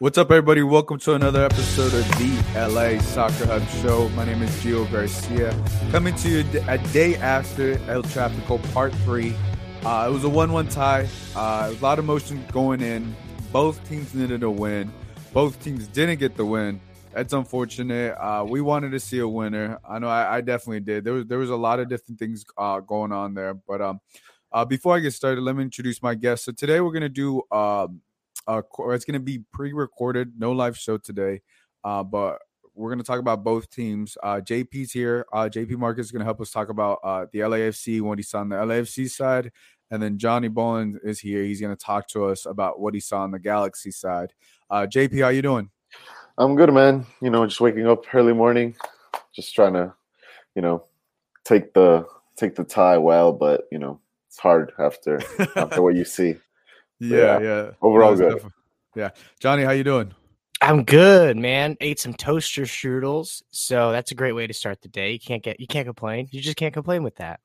[0.00, 0.62] What's up, everybody?
[0.62, 4.08] Welcome to another episode of the LA Soccer Hub Show.
[4.16, 5.54] My name is Gio Garcia,
[5.90, 9.34] coming to you a day after El Trafico Part 3.
[9.84, 11.06] Uh, it was a 1 1 tie.
[11.36, 13.14] Uh, a lot of motion going in.
[13.52, 14.90] Both teams needed a win.
[15.34, 16.80] Both teams didn't get the win.
[17.12, 18.16] That's unfortunate.
[18.18, 19.78] Uh, we wanted to see a winner.
[19.86, 21.04] I know I, I, definitely did.
[21.04, 23.52] There was there was a lot of different things uh, going on there.
[23.52, 24.00] But um,
[24.50, 26.46] uh, before I get started, let me introduce my guest.
[26.46, 28.00] So today we're gonna do um,
[28.50, 31.40] uh, it's going to be pre-recorded, no live show today,
[31.84, 32.38] uh, but
[32.74, 34.16] we're going to talk about both teams.
[34.22, 35.24] Uh, JP's here.
[35.32, 38.22] Uh, JP Marcus is going to help us talk about uh, the LAFC, what he
[38.22, 39.52] saw on the LAFC side,
[39.90, 41.44] and then Johnny Bolin is here.
[41.44, 44.32] He's going to talk to us about what he saw on the Galaxy side.
[44.68, 45.70] Uh, JP, how you doing?
[46.36, 47.06] I'm good, man.
[47.20, 48.74] You know, just waking up early morning,
[49.34, 49.94] just trying to,
[50.56, 50.84] you know,
[51.44, 52.06] take the
[52.36, 55.20] take the tie well, but you know, it's hard after
[55.56, 56.36] after what you see.
[57.00, 57.40] Yeah, yeah.
[57.40, 57.70] yeah.
[57.82, 58.34] Overall good.
[58.34, 58.50] Definitely,
[58.94, 59.10] yeah.
[59.40, 60.14] Johnny, how you doing?
[60.62, 61.76] I'm good, man.
[61.80, 65.12] Ate some toaster strudels, so that's a great way to start the day.
[65.12, 66.28] You can't get you can't complain.
[66.30, 67.40] You just can't complain with that.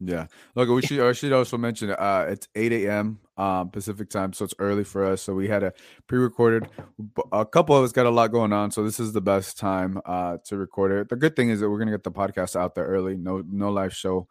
[0.00, 0.26] Yeah.
[0.54, 3.20] Look, we should I should also mention uh it's 8 a.m.
[3.36, 5.20] Um, Pacific time, so it's early for us.
[5.20, 5.74] So we had a
[6.06, 6.66] pre-recorded.
[7.32, 10.00] A couple of us got a lot going on, so this is the best time
[10.06, 11.10] uh to record it.
[11.10, 13.16] The good thing is that we're gonna get the podcast out there early.
[13.16, 14.28] No, no live show,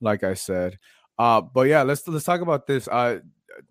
[0.00, 0.78] like I said.
[1.16, 2.88] Uh, but yeah, let's let's talk about this.
[2.88, 3.20] Uh,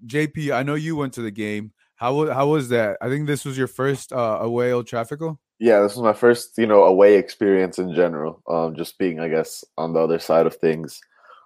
[0.06, 1.72] JP, I know you went to the game.
[1.96, 2.98] How how was that?
[3.02, 5.38] I think this was your first uh, away El Trafico.
[5.60, 8.42] Yeah, this was my first, you know, away experience in general.
[8.48, 11.02] Um, just being, I guess, on the other side of things.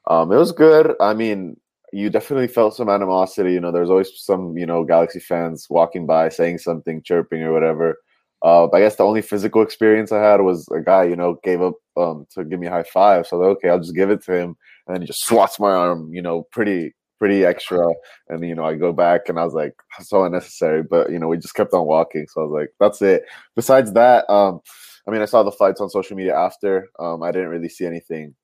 [0.07, 0.95] Um, it was good.
[0.99, 1.57] I mean,
[1.91, 3.53] you definitely felt some animosity.
[3.53, 7.53] You know, there's always some, you know, Galaxy fans walking by saying something, chirping or
[7.53, 7.97] whatever.
[8.43, 11.61] Uh, I guess the only physical experience I had was a guy, you know, gave
[11.61, 13.25] up um, to give me a high five.
[13.25, 16.13] So okay, I'll just give it to him, and then he just swats my arm,
[16.13, 17.85] you know, pretty pretty extra.
[18.29, 20.83] And you know, I go back and I was like, so unnecessary.
[20.83, 22.27] But you know, we just kept on walking.
[22.27, 23.23] So I was like, that's it.
[23.55, 24.61] Besides that, um,
[25.07, 26.89] I mean, I saw the fights on social media after.
[26.99, 28.35] Um, I didn't really see anything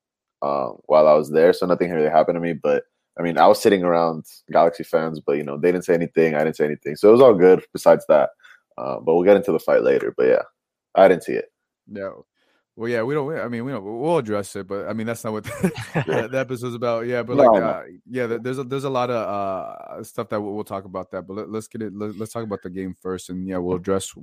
[0.41, 2.53] uh, while I was there, so nothing really happened to me.
[2.53, 2.83] But
[3.17, 6.35] I mean, I was sitting around Galaxy fans, but you know, they didn't say anything.
[6.35, 7.63] I didn't say anything, so it was all good.
[7.73, 8.29] Besides that,
[8.77, 10.13] uh, but we'll get into the fight later.
[10.15, 10.43] But yeah,
[10.95, 11.51] I didn't see it.
[11.87, 12.25] No,
[12.79, 13.37] well, yeah, we don't.
[13.37, 13.83] I mean, we don't.
[13.83, 17.07] We'll address it, but I mean, that's not what the, the episode's about.
[17.07, 20.53] Yeah, but like, uh, yeah, there's a there's a lot of uh stuff that we'll,
[20.53, 21.23] we'll talk about that.
[21.23, 21.93] But let, us get it.
[21.93, 24.13] Let, us talk about the game first, and yeah, we'll address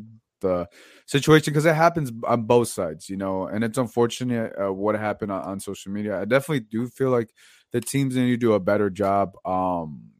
[0.40, 0.66] the
[1.04, 3.46] situation because it happens on both sides, you know.
[3.46, 6.18] And it's unfortunate uh, what happened on, on social media.
[6.18, 7.34] I definitely do feel like
[7.72, 9.36] the teams need to do a better job.
[9.44, 10.12] Um,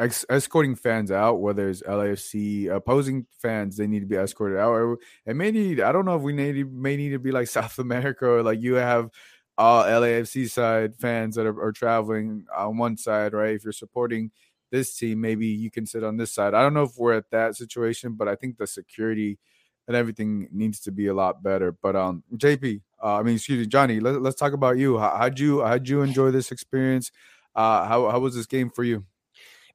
[0.00, 4.98] ex- escorting fans out, whether it's LAFC opposing fans, they need to be escorted out.
[5.26, 7.78] It may need, I don't know if we need may need to be like South
[7.78, 9.10] America or like you have
[9.58, 13.54] all LAFC side fans that are, are traveling on one side, right?
[13.54, 14.30] If you're supporting
[14.70, 16.54] this team, maybe you can sit on this side.
[16.54, 19.38] I don't know if we're at that situation, but I think the security
[19.86, 21.72] and everything needs to be a lot better.
[21.72, 24.98] But um, JP, uh, I mean, excuse me, Johnny, let, us talk about you.
[24.98, 27.10] How, how'd you how'd you enjoy this experience?
[27.54, 29.04] Uh, how how was this game for you?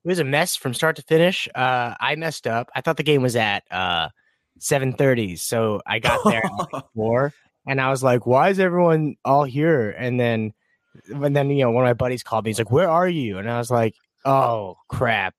[0.05, 1.47] It was a mess from start to finish.
[1.55, 2.69] Uh, I messed up.
[2.75, 4.09] I thought the game was at uh,
[4.59, 7.33] 7:30, so I got there at like four,
[7.65, 10.53] and I was like, "Why is everyone all here?" And then,
[11.07, 12.51] and then you know, one of my buddies called me.
[12.51, 15.33] He's like, "Where are you?" And I was like, "Oh crap!"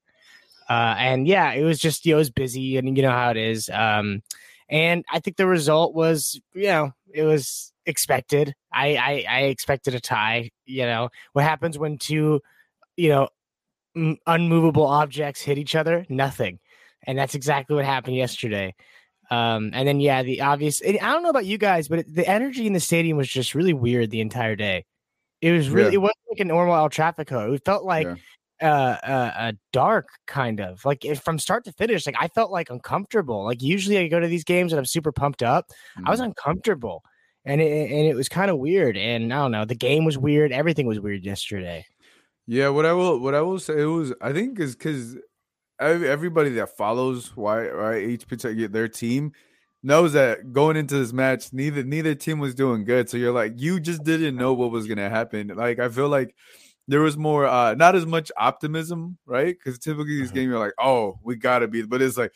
[0.68, 3.30] Uh, and yeah, it was just you know, it was busy, and you know how
[3.30, 3.70] it is.
[3.72, 4.20] Um,
[4.68, 8.52] and I think the result was, you know, it was expected.
[8.72, 10.50] I, I I expected a tie.
[10.64, 12.40] You know what happens when two,
[12.96, 13.28] you know,
[14.26, 16.06] unmovable objects hit each other?
[16.08, 16.58] Nothing.
[17.06, 18.74] And that's exactly what happened yesterday.
[19.30, 20.82] Um, and then yeah, the obvious.
[20.84, 23.54] I don't know about you guys, but it, the energy in the stadium was just
[23.54, 24.84] really weird the entire day.
[25.40, 25.90] It was really.
[25.90, 25.94] Yeah.
[25.94, 27.54] It wasn't like a normal El Trafico.
[27.54, 28.06] It felt like.
[28.06, 28.16] Yeah.
[28.62, 32.06] Uh, uh, uh, dark kind of like if from start to finish.
[32.06, 33.44] Like I felt like uncomfortable.
[33.44, 35.66] Like usually I go to these games and I'm super pumped up.
[35.98, 36.04] Mm.
[36.06, 36.28] I was mm-hmm.
[36.28, 37.02] uncomfortable,
[37.44, 38.96] and it, and it was kind of weird.
[38.96, 40.52] And I don't know, the game was weird.
[40.52, 41.84] Everything was weird yesterday.
[42.46, 45.16] Yeah, what I will what I will say it was I think is because
[45.80, 49.32] everybody that follows why right each particular their team
[49.82, 53.10] knows that going into this match neither neither team was doing good.
[53.10, 55.48] So you're like you just didn't know what was gonna happen.
[55.48, 56.34] Like I feel like
[56.88, 59.56] there was more uh not as much optimism, right?
[59.58, 60.36] Because typically these mm-hmm.
[60.36, 62.32] games you're like, oh, we gotta be, but it's like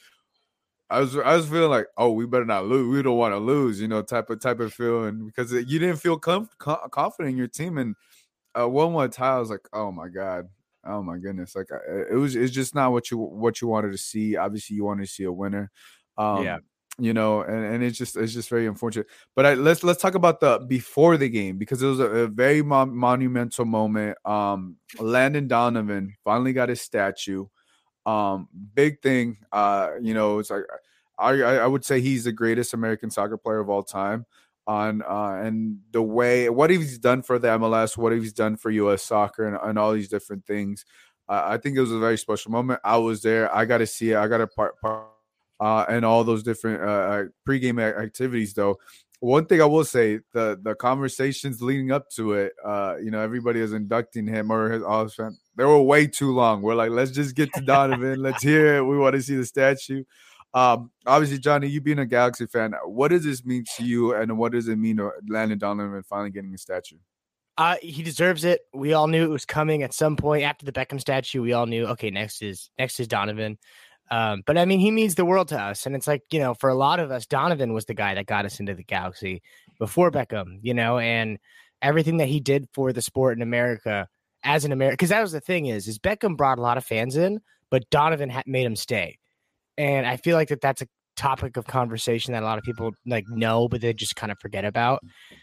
[0.91, 2.93] I was I was feeling like, oh, we better not lose.
[2.93, 5.99] We don't want to lose, you know, type of type of feeling because you didn't
[5.99, 7.79] feel com- confident in your team.
[7.79, 7.95] And
[8.59, 10.49] uh, one more time, I was like, oh my god,
[10.85, 11.69] oh my goodness, like
[12.11, 14.37] it was it's just not what you what you wanted to see.
[14.37, 15.71] Obviously, you wanted to see a winner.
[16.17, 16.59] Um, yeah.
[16.99, 19.07] You know, and, and it's just it's just very unfortunate.
[19.35, 22.27] But I, let's let's talk about the before the game because it was a, a
[22.27, 24.19] very mon- monumental moment.
[24.27, 27.47] Um, Landon Donovan finally got his statue.
[28.05, 29.39] Um, big thing.
[29.51, 30.65] Uh, you know, it's like
[31.19, 34.27] I I would say he's the greatest American soccer player of all time.
[34.67, 38.71] On uh, and the way what he's done for the MLS, what he's done for
[38.71, 39.03] U.S.
[39.03, 40.85] soccer, and, and all these different things.
[41.29, 42.81] Uh, I think it was a very special moment.
[42.85, 43.53] I was there.
[43.55, 44.17] I got to see it.
[44.17, 45.07] I got to part part
[45.59, 48.55] uh, and all those different uh, uh pregame activities.
[48.55, 48.79] Though
[49.21, 53.21] one thing I will say, the the conversations leading up to it, uh, you know,
[53.21, 56.63] everybody is inducting him or his his they were way too long.
[56.63, 58.23] We're like, let's just get to Donovan.
[58.23, 58.83] let's hear it.
[58.83, 60.05] We want to see the statue.
[60.53, 64.37] Um, obviously, Johnny, you being a Galaxy fan, what does this mean to you, and
[64.37, 66.97] what does it mean to Landon Donovan finally getting a statue?
[67.57, 68.63] Uh, he deserves it.
[68.73, 71.43] We all knew it was coming at some point after the Beckham statue.
[71.43, 73.59] We all knew, okay, next is next is Donovan.
[74.11, 75.87] Um, but I mean, he means the world to us.
[75.87, 78.27] And it's like, you know, for a lot of us, Donovan was the guy that
[78.27, 79.43] got us into the galaxy
[79.79, 81.39] before Beckham, you know, and
[81.81, 84.09] everything that he did for the sport in America
[84.43, 84.95] as an American.
[84.95, 87.89] Because that was the thing is, is Beckham brought a lot of fans in, but
[87.91, 89.19] Donovan had made him stay.
[89.79, 90.87] And I feel like that that's a
[91.17, 94.39] topic of conversation that a lot of people like know, but they just kind of
[94.39, 95.01] forget about.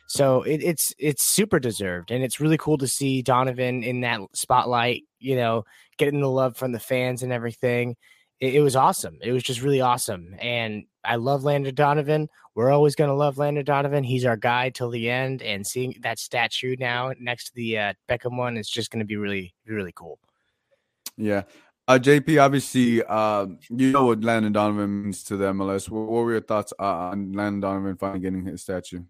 [0.07, 4.21] So it, it's it's super deserved, and it's really cool to see Donovan in that
[4.33, 5.03] spotlight.
[5.19, 5.63] You know,
[5.97, 7.95] getting the love from the fans and everything
[8.39, 9.17] it, it was awesome.
[9.21, 10.35] It was just really awesome.
[10.39, 12.27] And I love Landon Donovan.
[12.55, 14.03] We're always going to love Landon Donovan.
[14.03, 15.41] He's our guy till the end.
[15.41, 19.05] And seeing that statue now next to the uh, Beckham one is just going to
[19.05, 20.19] be really, really cool.
[21.17, 21.43] Yeah.
[21.87, 25.89] Uh, JP, obviously, uh, you know what Landon Donovan means to the MLS.
[25.89, 29.03] What, what were your thoughts uh, on Landon Donovan finally getting his statue?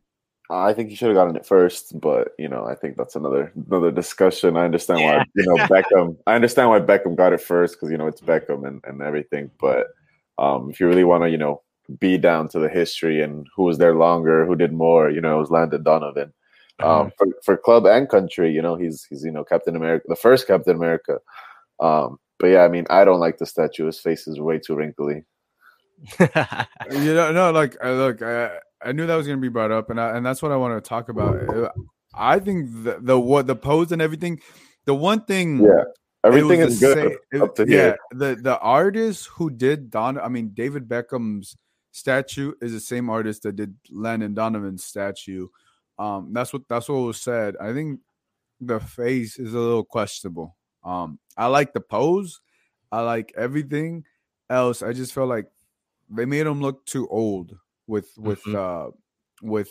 [0.49, 3.51] I think he should have gotten it first, but you know, I think that's another
[3.67, 4.55] another discussion.
[4.55, 5.17] I understand yeah.
[5.17, 6.17] why you know Beckham.
[6.25, 9.51] I understand why Beckham got it first because you know it's Beckham and, and everything.
[9.59, 9.87] But
[10.37, 11.63] um, if you really want to, you know,
[11.99, 15.35] be down to the history and who was there longer, who did more, you know,
[15.35, 16.33] it was Landon Donovan.
[16.79, 17.09] Um, mm-hmm.
[17.17, 20.47] for, for club and country, you know, he's he's you know Captain America, the first
[20.47, 21.17] Captain America.
[21.79, 23.85] Um, but yeah, I mean, I don't like the statue.
[23.85, 25.25] His face is way too wrinkly.
[26.19, 29.89] you know, no, like look, I, I knew that was going to be brought up,
[29.89, 31.73] and I, and that's what I want to talk about.
[32.13, 34.39] I think the, the what the pose and everything.
[34.85, 35.83] The one thing, yeah,
[36.23, 37.17] everything is good.
[37.33, 41.57] Same, it, yeah, the the artist who did Don, I mean David Beckham's
[41.91, 45.47] statue is the same artist that did Landon Donovan's statue.
[45.99, 47.55] Um, that's what that's what was said.
[47.59, 47.99] I think
[48.61, 50.55] the face is a little questionable.
[50.83, 52.41] Um, I like the pose,
[52.91, 54.03] I like everything
[54.49, 54.81] else.
[54.81, 55.45] I just felt like
[56.09, 58.89] they made him look too old with with mm-hmm.
[58.89, 58.91] uh
[59.41, 59.69] with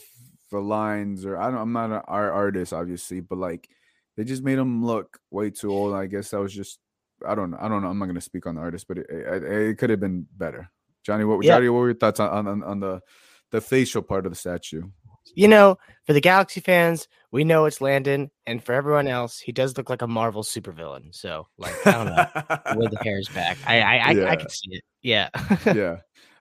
[0.50, 3.68] the lines or I don't I'm not an art artist obviously, but like
[4.16, 5.94] they just made him look way too old.
[5.94, 6.78] I guess that was just
[7.26, 7.58] I don't know.
[7.61, 7.88] I don't know.
[7.88, 10.70] I'm not gonna speak on the artist, but it, it, it could have been better.
[11.02, 11.56] Johnny, what yeah.
[11.56, 13.00] Johnny, what were your thoughts on, on on the
[13.50, 14.82] the facial part of the statue?
[15.35, 19.52] You know, for the Galaxy fans, we know it's Landon, and for everyone else, he
[19.52, 21.14] does look like a Marvel supervillain.
[21.14, 24.30] So, like, I don't know, with the hair's back, I I I, yeah.
[24.30, 24.85] I can see it.
[25.02, 25.28] Yeah,
[25.66, 25.97] yeah.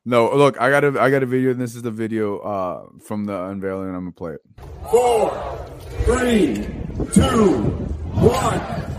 [0.05, 2.85] No, look, I got a I got a video, and this is the video uh,
[3.03, 3.89] from the unveiling.
[3.89, 4.41] I'm gonna play it.
[4.91, 5.31] Four,
[6.05, 6.67] three,
[7.11, 7.61] two,
[8.13, 8.94] one.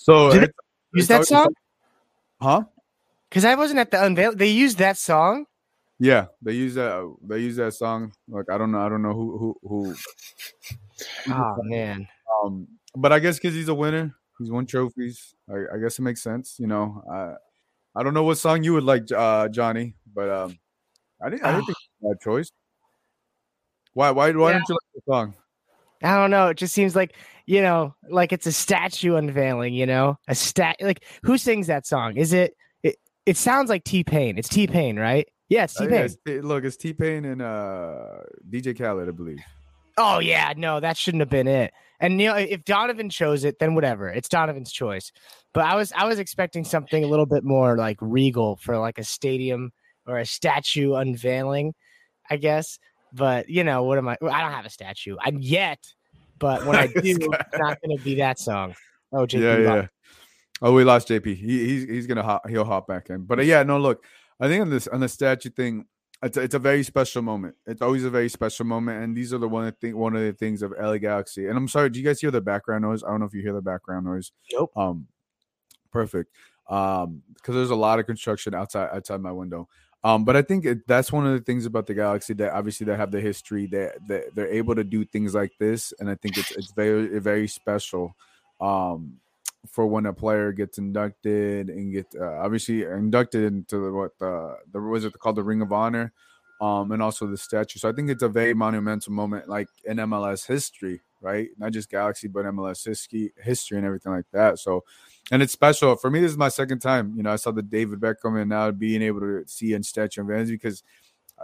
[0.00, 0.50] So Did
[0.94, 1.52] use that song?
[2.40, 2.64] Huh?
[3.28, 4.34] Because I wasn't at the unveil.
[4.34, 5.44] They used that song.
[5.98, 7.14] Yeah, they use that.
[7.22, 8.12] They use that song.
[8.26, 8.80] Like I don't know.
[8.80, 9.94] I don't know who who who.
[11.28, 12.08] Oh man.
[12.42, 12.66] Um,
[12.96, 15.34] but I guess because he's a winner, he's won trophies.
[15.50, 16.56] I, I, guess it makes sense.
[16.58, 17.34] You know, I
[17.94, 20.58] I don't know what song you would like, uh, Johnny, but um,
[21.22, 21.44] I didn't.
[21.44, 22.50] I didn't think it's a bad choice.
[23.92, 24.10] Why?
[24.12, 24.30] Why?
[24.30, 24.52] Why yeah.
[24.54, 25.34] don't you like the song?
[26.02, 26.48] I don't know.
[26.48, 27.14] It just seems like
[27.46, 30.76] you know, like it's a statue unveiling, you know, a stat.
[30.80, 32.16] Like who sings that song?
[32.16, 32.54] Is it?
[32.82, 34.38] It it sounds like T Pain.
[34.38, 35.28] It's T Pain, right?
[35.48, 35.94] Yeah, it's T Uh, Pain.
[35.98, 39.40] yeah, it's- it- look, it's T Pain and uh, DJ Khaled, I believe.
[39.98, 41.72] Oh yeah, no, that shouldn't have been it.
[41.98, 44.08] And you know, if Donovan chose it, then whatever.
[44.08, 45.12] It's Donovan's choice.
[45.52, 48.98] But I was I was expecting something a little bit more like regal for like
[48.98, 49.72] a stadium
[50.06, 51.74] or a statue unveiling,
[52.30, 52.78] I guess.
[53.12, 54.16] But you know, what am I?
[54.22, 55.16] I don't have a statue.
[55.20, 55.86] I'm yet,
[56.38, 58.74] but when I do, it's not going to be that song.
[59.12, 59.86] Oh, JP yeah, yeah.
[60.62, 61.36] Oh, we lost JP.
[61.36, 63.24] He, he's he's gonna hop, he'll hop back in.
[63.24, 64.04] But uh, yeah, no, look,
[64.38, 65.86] I think on this on the statue thing,
[66.22, 67.54] it's a, it's a very special moment.
[67.66, 70.32] It's always a very special moment, and these are the one thing, one of the
[70.32, 71.46] things of LA Galaxy.
[71.46, 73.02] And I'm sorry, do you guys hear the background noise?
[73.02, 74.32] I don't know if you hear the background noise.
[74.52, 74.76] Nope.
[74.76, 75.06] Um,
[75.90, 76.30] perfect.
[76.68, 79.68] Um, because there's a lot of construction outside outside my window.
[80.02, 82.96] Um, but I think that's one of the things about the Galaxy that obviously they
[82.96, 86.38] have the history that that they're able to do things like this, and I think
[86.38, 88.16] it's it's very very special.
[88.60, 89.20] Um,
[89.68, 94.56] for when a player gets inducted and get uh, obviously inducted into the, what the
[94.72, 96.12] the was it called the Ring of Honor,
[96.60, 97.78] um, and also the statue.
[97.78, 101.48] So I think it's a very monumental moment, like in MLS history, right?
[101.58, 104.58] Not just Galaxy, but MLS history, history and everything like that.
[104.58, 104.84] So,
[105.32, 106.20] and it's special for me.
[106.20, 107.14] This is my second time.
[107.16, 110.20] You know, I saw the David Beckham, and now being able to see in statue
[110.20, 110.82] of Vans because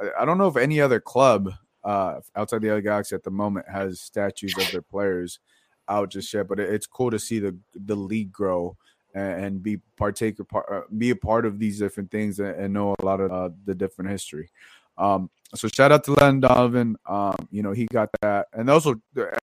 [0.01, 1.51] I, I don't know if any other club
[1.85, 5.39] uh, outside the LA Galaxy at the moment has statues of their players
[5.89, 8.77] out just yet, but it- it's cool to see the the league grow
[9.15, 12.95] and, be partaker part, uh, be a part of these different things and, and know
[12.99, 14.51] a lot of uh, the different history.
[14.99, 16.97] Um, so shout out to Landon Donovan.
[17.07, 18.97] Um, you know he got that, and also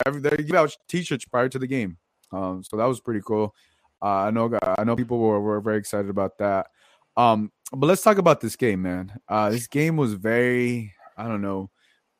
[0.05, 1.97] every- they give out t-shirts prior to the game.
[2.31, 3.55] Um, so that was pretty cool.
[4.01, 6.67] Uh, I know I know people were, were very excited about that.
[7.15, 9.13] Um, but let's talk about this game, man.
[9.29, 11.69] Uh, this game was very I don't know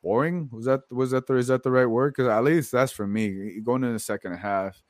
[0.02, 0.48] boring.
[0.52, 2.14] Was that was that the is that the right word?
[2.14, 3.60] Because at least that's for me.
[3.60, 4.80] Going in the second half,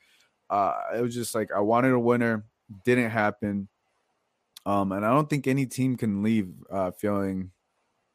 [0.50, 2.44] uh, it was just like I wanted a winner,
[2.84, 3.68] didn't happen.
[4.66, 7.50] Um, and I don't think any team can leave uh, feeling,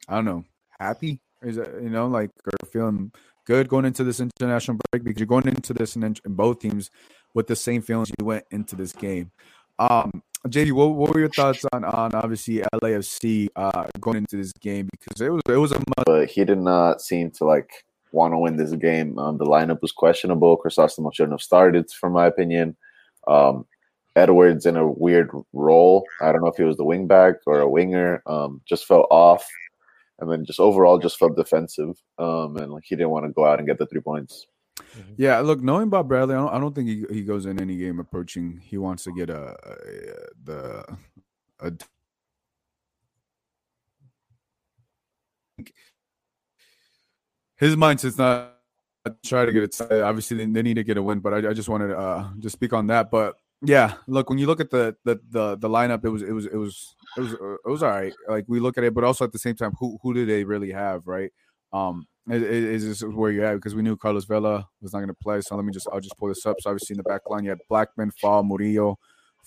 [0.10, 0.44] I don't know,
[0.80, 1.20] happy.
[1.42, 3.12] Is that you know like or feeling
[3.46, 6.92] good going into this international break because you're going into this in, in both teams
[7.34, 9.32] with the same feelings you went into this game.
[9.78, 14.52] Um, JP, what, what were your thoughts on on obviously LAFC uh, going into this
[14.54, 17.70] game because it was it was a must but he did not seem to like
[18.12, 19.18] want to win this game.
[19.18, 20.58] Um, the lineup was questionable.
[20.58, 22.76] Crisostomo shouldn't have started, from my opinion.
[23.28, 23.66] Um,
[24.16, 26.04] Edwards in a weird role.
[26.22, 28.24] I don't know if he was the wing back or a winger.
[28.26, 29.48] Um, just felt off,
[30.20, 32.02] and then just overall just felt defensive.
[32.18, 34.48] Um, and like he didn't want to go out and get the three points.
[35.18, 37.76] Yeah, look, knowing Bob Bradley, I don't, I don't think he, he goes in any
[37.76, 38.62] game approaching.
[38.64, 39.76] He wants to get a, a
[40.44, 40.98] the
[41.60, 41.72] a
[47.58, 48.56] his mindset's not
[49.26, 49.82] try to get it.
[49.82, 52.30] Obviously, they, they need to get a win, but I, I just wanted to uh,
[52.40, 53.12] just speak on that.
[53.12, 56.32] But yeah, look, when you look at the the the, the lineup, it was it
[56.32, 58.14] was it was it was uh, it was all right.
[58.28, 60.44] Like we look at it, but also at the same time, who who do they
[60.44, 61.32] really have, right?
[61.74, 62.44] Um, is,
[62.84, 63.56] is this where you're at?
[63.56, 65.42] Because we knew Carlos Vela was not going to play.
[65.42, 66.58] So let me just I'll just pull this up.
[66.62, 68.98] So obviously in the back line, you had Blackman, Fall, Murillo,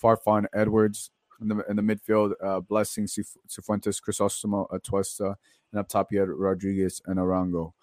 [0.01, 1.11] Farfan, Edwards.
[1.41, 5.35] In the, in the midfield, uh, Blessing, Cif- Cifuentes, Crisostomo, Atuesta,
[5.71, 7.73] and up top you had Rodriguez and Arango.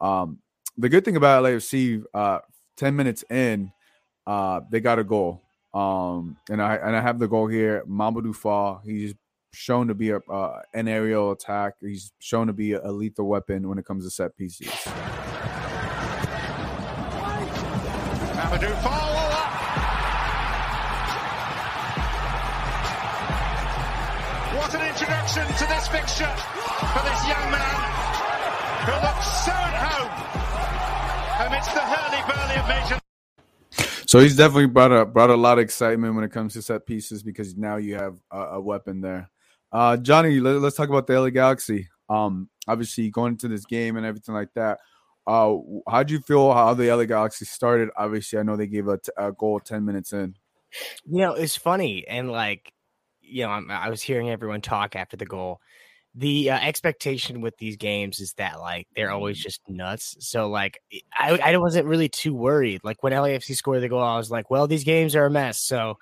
[0.00, 0.38] Um,
[0.78, 2.38] the good thing about LAFC, uh,
[2.76, 3.72] ten minutes in,
[4.26, 5.42] uh, they got a goal.
[5.72, 7.84] Um, and I and I have the goal here.
[7.88, 9.14] Mamadou Fall, he's
[9.52, 11.74] shown to be a uh, an aerial attack.
[11.80, 14.68] He's shown to be a, lethal weapon when it comes to set pieces.
[18.36, 19.10] Mamadou Fall.
[24.58, 26.34] What an introduction to this fixture
[26.92, 28.10] for this young man
[28.86, 29.89] who looks so at
[34.10, 36.84] So he's definitely brought a brought a lot of excitement when it comes to set
[36.84, 39.30] pieces because now you have a, a weapon there.
[39.70, 41.86] Uh, Johnny, let, us talk about the LA Galaxy.
[42.08, 44.80] Um, obviously going into this game and everything like that.
[45.28, 47.88] Uh, how do you feel how the LA Galaxy started?
[47.96, 50.34] Obviously, I know they gave a, t- a goal ten minutes in.
[51.04, 52.72] You know, it's funny and like,
[53.20, 55.60] you know, I'm, I was hearing everyone talk after the goal.
[56.16, 60.16] The uh, expectation with these games is that like they're always just nuts.
[60.18, 60.82] So like,
[61.16, 62.80] I I wasn't really too worried.
[62.82, 65.60] Like when LAFC scored the goal, I was like, well, these games are a mess.
[65.60, 65.98] So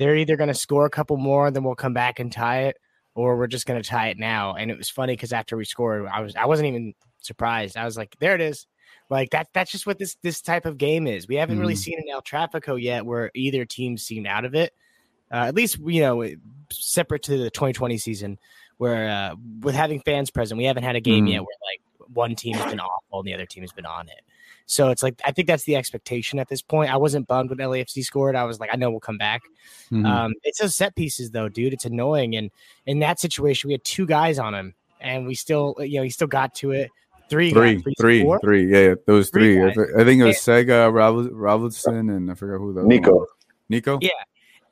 [0.00, 2.62] they're either going to score a couple more, and then we'll come back and tie
[2.64, 2.76] it,
[3.14, 4.54] or we're just going to tie it now.
[4.54, 7.76] And it was funny because after we scored, I was I wasn't even surprised.
[7.76, 8.66] I was like, there it is.
[9.10, 11.28] Like that that's just what this this type of game is.
[11.28, 11.78] We haven't really Mhm.
[11.78, 14.72] seen an El Trafico yet where either team seemed out of it.
[15.30, 16.26] Uh, at least you know
[16.72, 18.38] separate to the 2020 season
[18.78, 21.32] where uh, with having fans present, we haven't had a game Mhm.
[21.32, 21.80] yet where like
[22.14, 24.20] one team has been awful and the other team has been on it.
[24.66, 26.92] So it's like I think that's the expectation at this point.
[26.92, 28.36] I wasn't bummed when LAFC scored.
[28.36, 29.42] I was like, I know we'll come back.
[29.90, 30.06] Mm-hmm.
[30.06, 31.72] Um, it's those set pieces though, dude.
[31.72, 32.36] It's annoying.
[32.36, 32.50] And
[32.86, 36.10] in that situation, we had two guys on him, and we still, you know, he
[36.10, 36.90] still got to it.
[37.28, 38.72] Three, three, guys, three, three, three.
[38.72, 39.54] Yeah, those three.
[39.72, 39.86] three.
[39.98, 40.92] I, think it was Sega,
[41.32, 43.26] Robertson, and I forgot who the Nico.
[43.68, 43.98] Nico.
[44.02, 44.10] Yeah,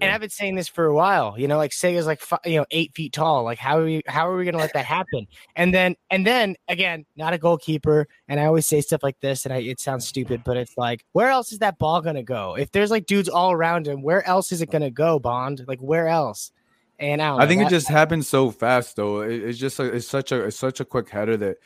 [0.00, 1.34] and I've been saying this for a while.
[1.38, 3.44] You know, like Sega's like you know eight feet tall.
[3.44, 5.26] Like how are we how are we going to let that happen?
[5.56, 8.06] And then and then again, not a goalkeeper.
[8.28, 11.04] And I always say stuff like this, and I, it sounds stupid, but it's like
[11.12, 12.56] where else is that ball going to go?
[12.56, 15.18] If there's like dudes all around him, where else is it going to go?
[15.18, 16.52] Bond, like where else?
[16.98, 19.22] And I, I think that, it just happened so fast, though.
[19.22, 21.56] It, it's just a, it's such a it's such a quick header that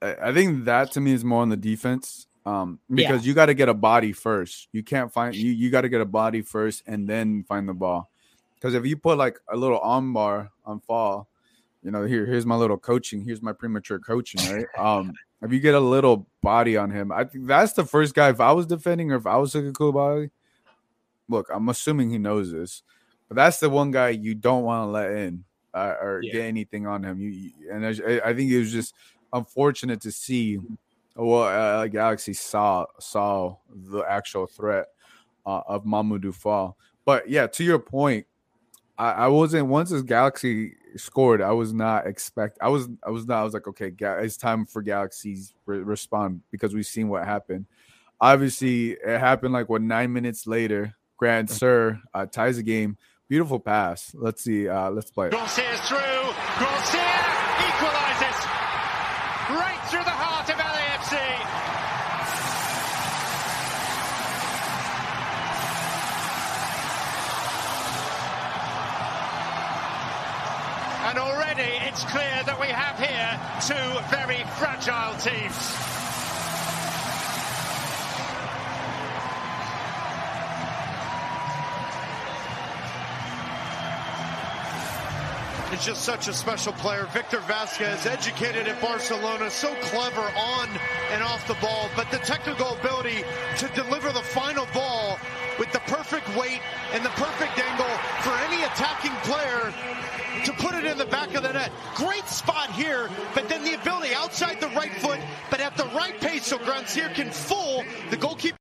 [0.00, 3.28] I, I think that to me is more on the defense um because yeah.
[3.28, 4.68] you got to get a body first.
[4.72, 7.74] You can't find you you got to get a body first and then find the
[7.74, 8.10] ball.
[8.54, 11.28] Because if you put like a little arm bar on fall
[11.82, 14.66] you know here here's my little coaching here's my premature coaching right?
[14.78, 18.28] Um if you get a little body on him i think that's the first guy
[18.28, 20.28] if i was defending or if i was a cool body
[21.30, 22.82] look i'm assuming he knows this
[23.30, 26.32] but that's the one guy you don't want to let in uh, or yeah.
[26.32, 27.20] get anything on him.
[27.20, 28.94] You, you and I, I think it was just
[29.32, 30.58] unfortunate to see
[31.16, 34.86] well, uh, Galaxy saw saw the actual threat
[35.46, 36.76] uh, of Mamadou Fall.
[37.04, 38.26] But yeah, to your point,
[38.98, 41.40] I, I, wasn't once this Galaxy scored.
[41.40, 42.58] I was not expect.
[42.60, 43.40] I was I was not.
[43.40, 47.66] I was like, okay, it's time for Galaxy's re- respond because we've seen what happened.
[48.20, 50.94] Obviously, it happened like what nine minutes later.
[51.20, 52.96] Grandsir uh, ties the game.
[53.28, 54.14] Beautiful pass.
[54.14, 54.68] Let's see.
[54.68, 55.30] Uh, let's play.
[55.30, 55.98] Garcia's through.
[56.58, 57.14] Garcia
[57.68, 58.59] equalizes
[71.90, 73.34] it's clear that we have here
[73.66, 73.74] two
[74.14, 75.74] very fragile teams.
[85.72, 87.06] is just such a special player.
[87.12, 90.68] Victor Vázquez, educated at Barcelona, so clever on
[91.12, 93.24] and off the ball, but the technical ability
[93.56, 95.18] to deliver the final ball
[95.58, 96.60] with the perfect weight
[96.92, 99.72] and the perfect angle for any attacking player
[100.44, 101.70] to put it in the back of the net.
[101.94, 106.18] Great spot here, but then the ability outside the right foot, but at the right
[106.20, 108.56] pace so Grandsir can fool the goalkeeper.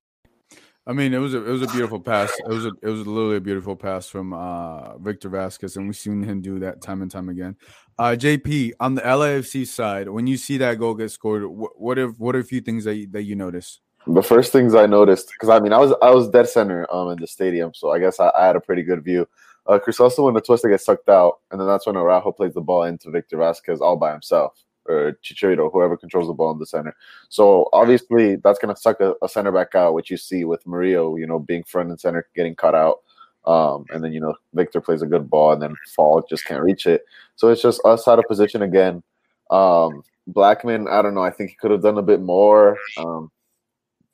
[0.89, 2.31] I mean, it was a it was a beautiful pass.
[2.39, 5.95] It was a it was literally a beautiful pass from uh, Victor Vázquez, and we've
[5.95, 7.57] seen him do that time and time again.
[7.99, 11.99] Uh, JP on the LAFC side, when you see that goal get scored, what, what
[11.99, 13.81] are what are a few things that you, that you notice?
[14.07, 17.11] The first things I noticed, because I mean, I was I was dead center um
[17.11, 19.27] in the stadium, so I guess I, I had a pretty good view.
[19.69, 19.77] Uh,
[20.17, 23.11] when the twister gets sucked out, and then that's when Araujo plays the ball into
[23.11, 26.95] Victor Vázquez all by himself or Chicharito, whoever controls the ball in the center.
[27.29, 30.65] So obviously that's going to suck a, a, center back out, which you see with
[30.65, 32.97] Murillo, you know, being front and center, getting cut out.
[33.45, 36.63] Um, and then, you know, Victor plays a good ball and then Fall just can't
[36.63, 37.05] reach it.
[37.35, 39.03] So it's just us out of position again.
[39.51, 41.23] Um, Blackman, I don't know.
[41.23, 42.77] I think he could have done a bit more.
[42.97, 43.31] Um,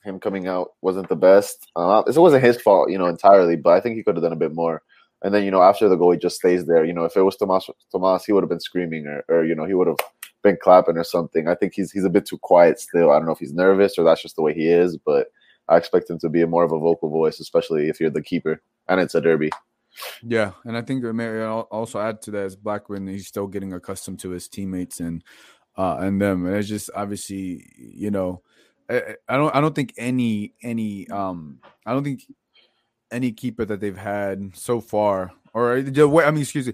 [0.04, 1.68] him coming out wasn't the best.
[1.76, 4.34] Uh, it wasn't his fault, you know, entirely, but I think he could have done
[4.34, 4.84] a bit more.
[5.26, 6.86] And then, you know, after the goal, he just stays there.
[6.86, 9.56] You know, if it was Tomas, Tomas, he would have been screaming or, or you
[9.56, 9.98] know, he would have
[10.44, 11.48] been clapping or something.
[11.48, 13.10] I think he's he's a bit too quiet still.
[13.10, 15.30] I don't know if he's nervous or that's just the way he is, but
[15.68, 18.62] I expect him to be more of a vocal voice, especially if you're the keeper
[18.88, 19.50] and it's a derby.
[20.22, 23.08] Yeah, and I think I may also add to that is Blackman.
[23.08, 25.24] He's still getting accustomed to his teammates and
[25.76, 28.44] uh and them, and it's just obviously you know
[28.88, 32.22] I, I don't I don't think any any um I don't think
[33.16, 36.74] any keeper that they've had so far or I mean excuse me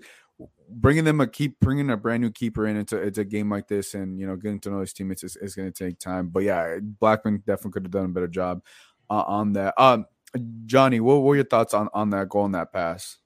[0.70, 3.68] bringing them a keep bringing a brand new keeper in into it's a game like
[3.68, 6.30] this and you know getting to know his teammates is, is going to take time.
[6.30, 8.64] But yeah blackman definitely could have done a better job
[9.10, 9.74] uh, on that.
[9.78, 10.06] Um
[10.66, 13.18] johnny what were your thoughts on on that goal and that pass?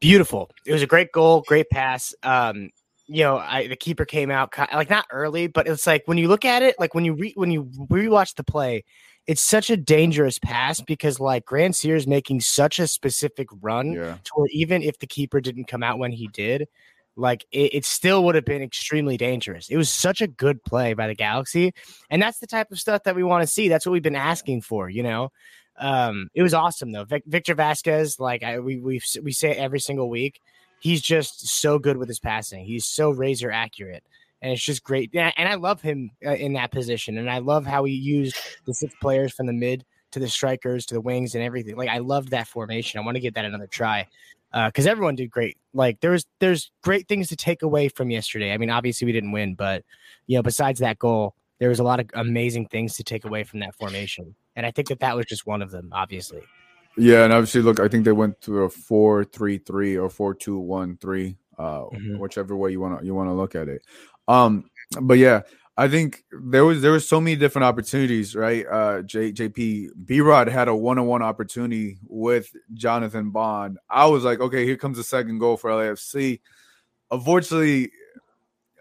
[0.00, 0.50] Beautiful.
[0.66, 2.14] It was a great goal great pass.
[2.22, 2.70] Um
[3.06, 6.28] you know, I, the keeper came out like not early, but it's like when you
[6.28, 8.84] look at it, like when you re, when you rewatch the play,
[9.26, 14.18] it's such a dangerous pass because like Grandsir Sears making such a specific run yeah.
[14.22, 16.68] to where even if the keeper didn't come out when he did,
[17.16, 19.68] like it, it, still would have been extremely dangerous.
[19.68, 21.72] It was such a good play by the Galaxy,
[22.10, 23.68] and that's the type of stuff that we want to see.
[23.68, 25.30] That's what we've been asking for, you know.
[25.76, 27.04] Um, it was awesome though.
[27.04, 30.40] Vic, Victor Vázquez, like I, we we we say it every single week,
[30.80, 32.64] he's just so good with his passing.
[32.64, 34.04] He's so razor accurate
[34.44, 35.10] and it's just great.
[35.14, 38.74] And I love him uh, in that position, and I love how he used the
[38.74, 41.76] six players from the mid to the strikers to the wings and everything.
[41.76, 43.00] Like I loved that formation.
[43.00, 44.06] I want to get that another try
[44.52, 45.56] because uh, everyone did great.
[45.72, 48.52] Like there's there's great things to take away from yesterday.
[48.52, 49.82] I mean, obviously we didn't win, but
[50.26, 53.44] you know, besides that goal, there was a lot of amazing things to take away
[53.44, 56.42] from that formation, and I think that that was just one of them, obviously.
[56.98, 62.18] Yeah, and obviously, look, I think they went through a four-three-three or four-two-one-three, uh, mm-hmm.
[62.18, 63.82] whichever way you want to you want to look at it.
[64.28, 65.42] Um, but yeah,
[65.76, 68.64] I think there was there was so many different opportunities, right?
[68.64, 73.78] Uh, J, JP B Rod had a one on one opportunity with Jonathan Bond.
[73.90, 76.40] I was like, okay, here comes the second goal for LAFC.
[77.10, 77.90] Unfortunately,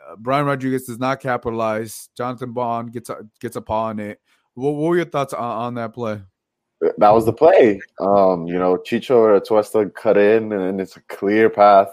[0.08, 2.10] uh, Brian Rodriguez does not capitalize.
[2.15, 4.21] Jonathan Bond gets a, gets on it.
[4.53, 6.21] What, what were your thoughts on, on, that play?
[6.99, 7.82] That was the play.
[7.99, 11.89] Um, you know, Chicho or Atuesta cut in, and it's a clear path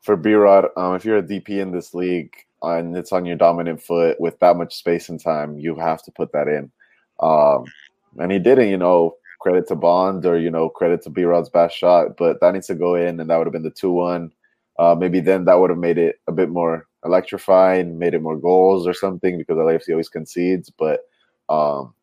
[0.00, 0.66] for B Rod.
[0.76, 4.38] Um, if you're a DP in this league, and it's on your dominant foot with
[4.38, 6.70] that much space and time, you have to put that in.
[7.20, 7.64] Um,
[8.18, 11.48] and he didn't, you know, credit to Bond or, you know, credit to B Rod's
[11.48, 13.90] best shot, but that needs to go in and that would have been the 2
[13.90, 14.32] 1.
[14.78, 18.38] Uh, maybe then that would have made it a bit more electrifying, made it more
[18.38, 20.70] goals or something because LAFC always concedes.
[20.70, 21.00] But
[21.48, 21.94] um,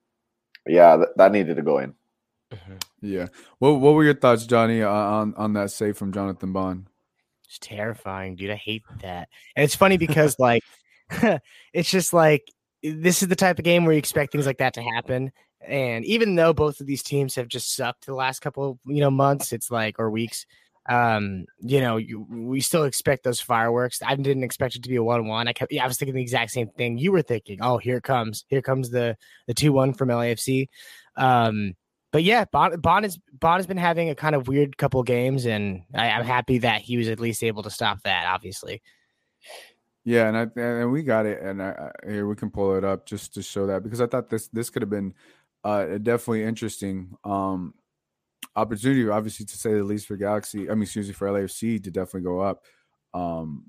[0.68, 1.94] yeah, th- that needed to go in.
[2.52, 2.76] Mm-hmm.
[3.02, 3.28] Yeah.
[3.60, 6.89] What What were your thoughts, Johnny, on on that save from Jonathan Bond?
[7.50, 8.52] It's terrifying, dude.
[8.52, 9.28] I hate that.
[9.56, 10.62] And it's funny because like
[11.74, 12.44] it's just like
[12.84, 15.32] this is the type of game where you expect things like that to happen.
[15.68, 19.10] And even though both of these teams have just sucked the last couple, you know,
[19.10, 20.46] months, it's like or weeks,
[20.88, 24.00] um, you know, you, we still expect those fireworks.
[24.06, 25.48] I didn't expect it to be a one-one.
[25.48, 27.60] I kept, yeah, I was thinking the exact same thing you were thinking.
[27.62, 30.68] Oh, here comes, here comes the the two-one from LAFC.
[31.18, 31.74] Um,
[32.12, 35.46] but yeah, Bond, Bond has Bond has been having a kind of weird couple games,
[35.46, 38.26] and I, am happy that he was at least able to stop that.
[38.28, 38.82] Obviously.
[40.06, 43.06] Yeah, and I and we got it, and I, here we can pull it up
[43.06, 45.14] just to show that because I thought this this could have been
[45.64, 47.76] uh, definitely interesting um,
[48.56, 50.70] opportunity, obviously to say the least for Galaxy.
[50.70, 52.64] I mean, excuse me, for LAFC to definitely go up,
[53.14, 53.66] um,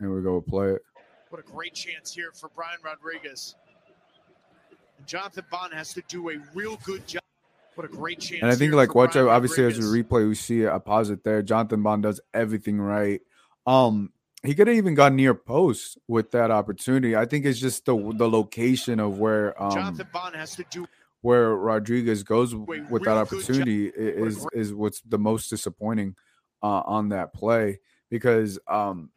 [0.00, 0.82] and we go play it.
[1.28, 3.56] What a great chance here for Brian Rodriguez.
[5.06, 7.21] Jonathan Bond has to do a real good job
[7.74, 8.42] what a great chance!
[8.42, 9.16] And I think like watch.
[9.16, 11.42] Obviously, as a replay, we see a posit there.
[11.42, 13.20] Jonathan Bond does everything right.
[13.66, 17.16] Um, he could have even got near post with that opportunity.
[17.16, 20.86] I think it's just the the location of where um Jonathan Bond has to do
[21.20, 26.16] where Rodriguez goes with that opportunity is is what's the most disappointing
[26.62, 27.78] uh, on that play
[28.10, 29.10] because um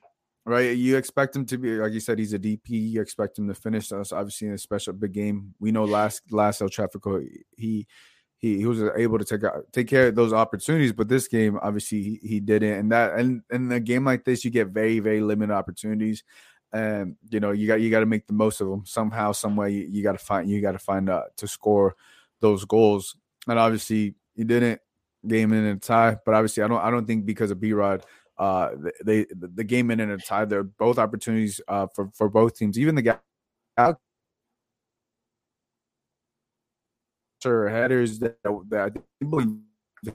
[0.46, 3.48] right you expect him to be like you said he's a DP you expect him
[3.48, 7.28] to finish us obviously in a special big game we know last last El Tráfico
[7.58, 7.88] he
[8.46, 10.94] he, he was able to take out, take care of those opportunities.
[10.94, 12.74] But this game, obviously, he, he didn't.
[12.74, 16.24] And that and in a game like this, you get very very limited opportunities,
[16.72, 19.56] and you know you got you got to make the most of them somehow, some
[19.56, 19.72] way.
[19.72, 21.96] You, you got to find you got to find uh, to score
[22.40, 23.16] those goals.
[23.48, 24.80] And obviously, he didn't.
[25.28, 28.06] Game in a tie, but obviously, I don't I don't think because of B Rod.
[28.38, 28.70] Uh,
[29.04, 30.46] they the game in a tie.
[30.46, 32.78] They're both opportunities uh, for for both teams.
[32.78, 33.96] Even the guy
[37.46, 38.38] or headers that,
[38.70, 39.58] that I believe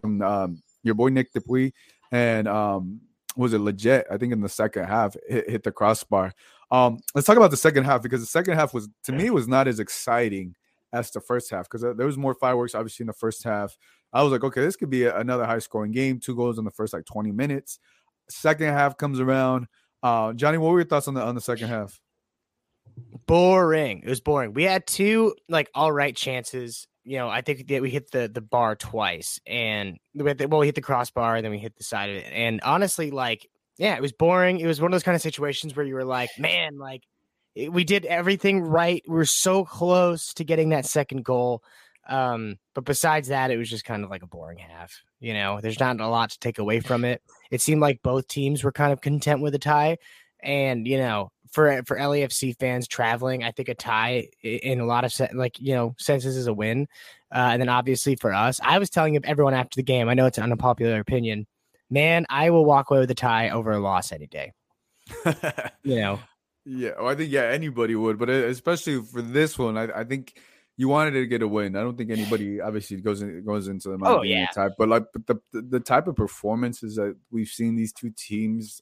[0.00, 1.72] from um, your boy Nick DePuy
[2.12, 3.00] and um,
[3.36, 4.06] was it legit?
[4.10, 6.32] I think in the second half hit, hit the crossbar.
[6.70, 9.48] Um, let's talk about the second half because the second half was to me was
[9.48, 10.54] not as exciting
[10.92, 13.76] as the first half because uh, there was more fireworks obviously in the first half.
[14.12, 16.18] I was like, okay, this could be a, another high scoring game.
[16.18, 17.78] Two goals in the first like 20 minutes.
[18.28, 19.66] Second half comes around.
[20.02, 22.00] Uh, Johnny, what were your thoughts on the on the second half?
[23.26, 24.02] Boring.
[24.04, 24.52] It was boring.
[24.52, 28.28] We had two like all right chances you know, I think that we hit the
[28.28, 31.76] the bar twice, and we the, well, we hit the crossbar, and then we hit
[31.76, 32.26] the side of it.
[32.32, 34.60] And honestly, like, yeah, it was boring.
[34.60, 37.02] It was one of those kind of situations where you were like, man, like,
[37.54, 39.02] it, we did everything right.
[39.08, 41.62] We are so close to getting that second goal.
[42.08, 44.92] Um, but besides that, it was just kind of like a boring half.
[45.20, 47.22] You know, there's not a lot to take away from it.
[47.50, 49.98] It seemed like both teams were kind of content with a tie,
[50.42, 55.04] and you know, for for LAFC fans traveling, I think a tie in a lot
[55.04, 56.86] of se- like you know senses is a win.
[57.32, 60.08] Uh, and then obviously for us, I was telling everyone after the game.
[60.08, 61.46] I know it's an unpopular opinion.
[61.88, 64.52] Man, I will walk away with a tie over a loss any day.
[65.82, 66.20] you know.
[66.64, 70.04] Yeah, well, I think yeah anybody would, but uh, especially for this one, I, I
[70.04, 70.38] think
[70.76, 71.76] you wanted to get a win.
[71.76, 75.04] I don't think anybody obviously goes in, goes into the oh yeah type, but like
[75.12, 78.80] but the the type of performances that we've seen these two teams,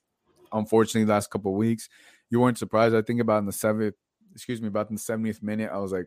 [0.52, 1.88] unfortunately, last couple weeks,
[2.30, 2.94] you weren't surprised.
[2.94, 3.94] I think about in the seventh,
[4.34, 6.06] excuse me, about in the 70th minute, I was like,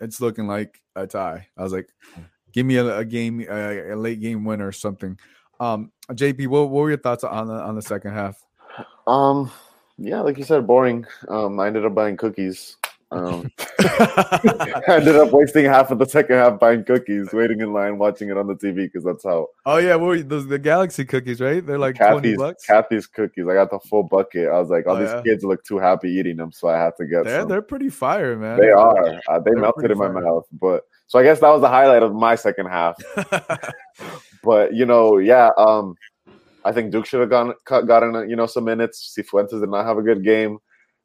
[0.00, 1.48] it's looking like a tie.
[1.56, 1.88] I was like,
[2.52, 5.18] give me a, a game, a, a, late game winner or something.
[5.58, 8.42] Um, JP, what, what were your thoughts on the on the second half?
[9.06, 9.50] Um,
[9.98, 11.06] yeah, like you said, boring.
[11.28, 12.76] Um, I ended up buying cookies
[13.12, 17.98] Um, I ended up wasting half of the second half buying cookies, waiting in line,
[17.98, 19.48] watching it on the TV because that's how.
[19.66, 21.64] Oh yeah, what were those the Galaxy cookies, right?
[21.66, 22.64] They're like Kathy's, twenty bucks.
[22.66, 23.46] Kathy's cookies.
[23.48, 24.48] I got the full bucket.
[24.48, 25.22] I was like, all Oh, these yeah.
[25.22, 27.48] kids look too happy eating them, so I had to get They're some.
[27.48, 28.60] they're pretty fire, man.
[28.60, 29.20] They are.
[29.28, 30.22] Uh, they They're melted in my fire.
[30.22, 30.46] mouth.
[30.52, 32.96] But so I guess that was the highlight of my second half.
[34.42, 35.96] But you know, yeah, um,
[36.64, 39.14] I think Duke should have gone got- gotten you know some minutes.
[39.18, 40.58] Cifuentes did not have a good game.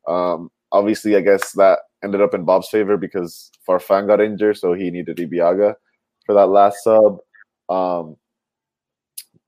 [0.08, 4.74] Um, obviously, I guess that ended up in Bob's favor because Farfan got injured, so
[4.74, 5.76] he needed Ibeagha
[6.26, 7.20] for that last sub.
[7.70, 8.18] Um,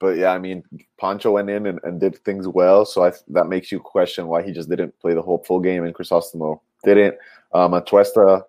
[0.00, 0.62] but yeah, I mean,
[0.98, 4.42] Pancho went in and, and did things well, so I, that makes you question why
[4.42, 7.16] he just didn't play the whole full game, and Crisostomo didn't.
[7.52, 8.42] Um, Atuesta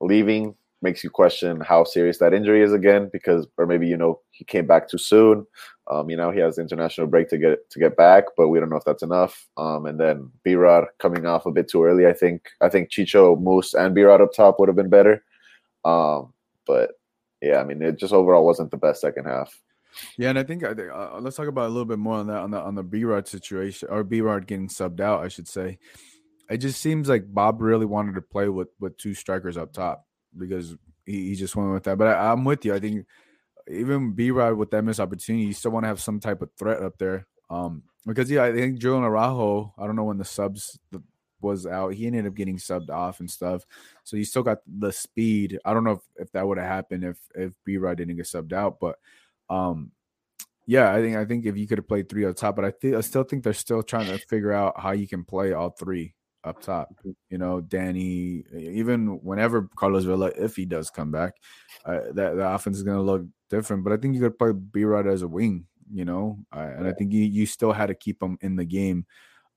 [0.00, 4.20] leaving makes you question how serious that injury is again, because or maybe you know
[4.30, 5.46] he came back too soon.
[5.90, 8.70] Um, you know he has international break to get to get back, but we don't
[8.70, 9.48] know if that's enough.
[9.56, 12.06] Um, and then B Rod coming off a bit too early.
[12.06, 15.24] I think I think Chicho, Moose, and B Rod up top would have been better.
[15.84, 16.32] Um,
[16.66, 16.92] but
[17.40, 19.58] yeah, I mean it just overall wasn't the best second half.
[20.16, 22.28] Yeah, and I think I think uh, let's talk about a little bit more on
[22.28, 25.24] that on the on the B Rod situation or B Rod getting subbed out.
[25.24, 25.78] I should say.
[26.48, 30.06] It just seems like Bob really wanted to play with with two strikers up top
[30.36, 31.98] because he, he just went with that.
[31.98, 32.74] But I, I'm with you.
[32.74, 33.06] I think
[33.68, 36.50] even B Rod with that missed opportunity, you still want to have some type of
[36.58, 37.26] threat up there.
[37.50, 39.74] Um, because yeah, I think Joe Araujo.
[39.78, 40.78] I don't know when the subs
[41.40, 41.94] was out.
[41.94, 43.64] He ended up getting subbed off and stuff.
[44.04, 45.58] So you still got the speed.
[45.64, 48.26] I don't know if, if that would have happened if if B Rod didn't get
[48.26, 48.98] subbed out, but
[49.50, 49.92] um
[50.66, 52.70] yeah, I think I think if you could have played three up top, but I
[52.70, 55.70] think I still think they're still trying to figure out how you can play all
[55.70, 56.94] three up top.
[57.30, 61.34] You know, Danny, even whenever Carlos Vela, if he does come back,
[61.84, 63.22] uh, that the offense is going to look
[63.52, 63.84] different.
[63.84, 65.66] But I think you could play B Rod as a wing.
[65.92, 68.64] You know, uh, and I think you you still had to keep him in the
[68.64, 69.04] game.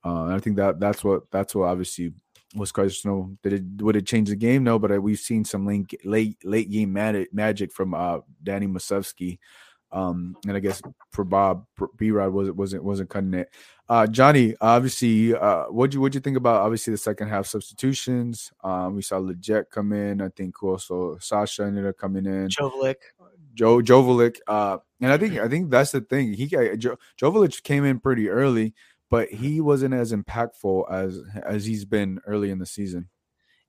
[0.03, 2.13] Uh, and I think that that's what that's what obviously
[2.55, 3.37] was questionable.
[3.41, 4.63] Did it would it change the game?
[4.63, 8.67] No, but uh, we've seen some late late late game magic, magic from uh, Danny
[8.67, 9.39] Musovski.
[9.91, 10.81] Um, and I guess
[11.11, 13.49] for Bob, B Rod wasn't wasn't wasn't cutting it.
[13.87, 18.51] Uh, Johnny, obviously, uh, what you what you think about obviously the second half substitutions?
[18.61, 20.21] Um, we saw Leggett come in.
[20.21, 22.49] I think also Sasha ended up coming in.
[22.49, 22.95] Joveljic.
[23.55, 24.37] Joe Joveljic.
[24.47, 26.33] Uh, and I think I think that's the thing.
[26.33, 28.73] He jo, Joveljic came in pretty early,
[29.09, 33.09] but he wasn't as impactful as as he's been early in the season.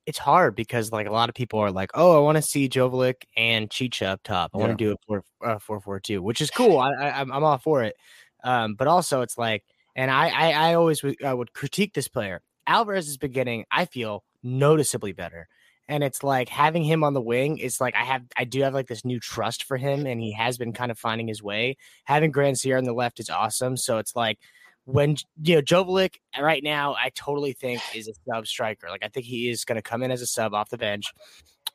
[0.05, 2.68] It's hard because like a lot of people are like, oh, I want to see
[2.68, 4.53] Joveljic and Chicha up top.
[4.55, 4.66] I Yeah.
[4.66, 6.79] want to do a four uh, four four two, which is cool.
[6.79, 7.96] I, I I'm all for it.
[8.44, 9.64] Um, but also it's like,
[9.96, 12.40] and I I, I always would, uh, would critique this player.
[12.68, 15.49] Alvarez has been getting, I feel, noticeably better.
[15.88, 17.59] And it's like having him on the wing.
[17.59, 20.33] It's like I have, I do have like this new trust for him, and he
[20.33, 21.77] has been kind of finding his way.
[22.05, 23.77] Having Grandsir on the left is awesome.
[23.77, 24.38] So it's like
[24.87, 28.88] when you know Joveljic right now, I totally think is a sub striker.
[28.88, 31.12] Like I think he is going to come in as a sub off the bench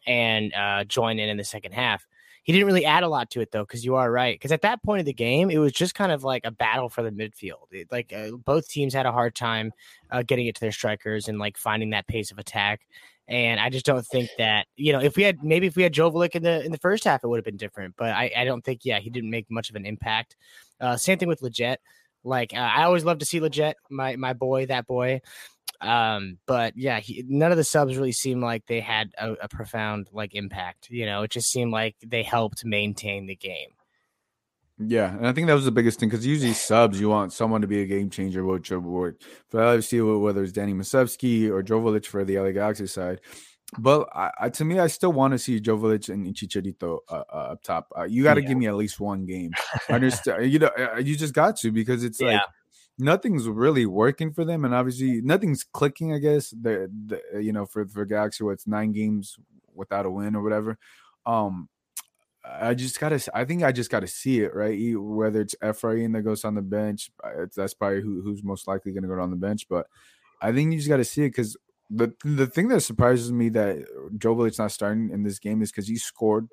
[0.08, 2.06] and uh, join in in the second half.
[2.44, 4.34] He didn't really add a lot to it though, because you are right.
[4.34, 6.90] Because at that point of the game, it was just kind of like a battle
[6.90, 7.72] for the midfield.
[7.72, 9.72] It, like uh, both teams had a hard time
[10.10, 12.82] uh, getting it to their strikers and like finding that pace of attack.
[13.28, 15.94] And I just don't think that you know if we had maybe if we had
[15.94, 17.96] Joveljic in the in the first half, it would have been different.
[17.98, 20.36] But I, I don't think yeah he didn't make much of an impact.
[20.80, 21.80] Uh, same thing with Leggett.
[22.24, 25.22] Like uh, I always love to see Leggett, my my boy, that boy.
[25.82, 29.48] Um, but yeah, he, none of the subs really seemed like they had a, a
[29.48, 30.90] profound like impact.
[30.90, 33.70] You know, it just seemed like they helped maintain the game.
[34.88, 37.62] Yeah, and I think that was the biggest thing because usually subs you want someone
[37.62, 39.18] to be a game changer, which would
[39.50, 43.20] for LFC whether it's Danny Musovski or Joveljic for the LA Galaxy side.
[43.78, 47.36] But I, I, to me, I still want to see Joveljic and Chicharito uh, uh,
[47.54, 47.88] up top.
[47.98, 48.48] Uh, you got to Yeah.
[48.50, 49.52] give me at least one game.
[49.90, 52.42] Understand, you know, uh, you just got to because it's like
[52.98, 56.14] nothing's really working for them, and obviously nothing's clicking.
[56.14, 59.38] I guess the, the you know for for Galaxy, what's nine games
[59.74, 60.78] without a win or whatever.
[61.26, 61.70] Um,
[62.44, 63.22] I just gotta.
[63.34, 64.78] I think I just gotta see it, right?
[64.98, 68.92] Whether it's Efrain that goes on the bench, uh, that's probably who, who's most likely
[68.92, 69.68] going to go on the bench.
[69.70, 69.88] But
[70.42, 71.56] I think you just got to see it because
[71.90, 73.86] the the thing that surprises me that
[74.18, 76.48] Joveljic's not starting in this game is because he scored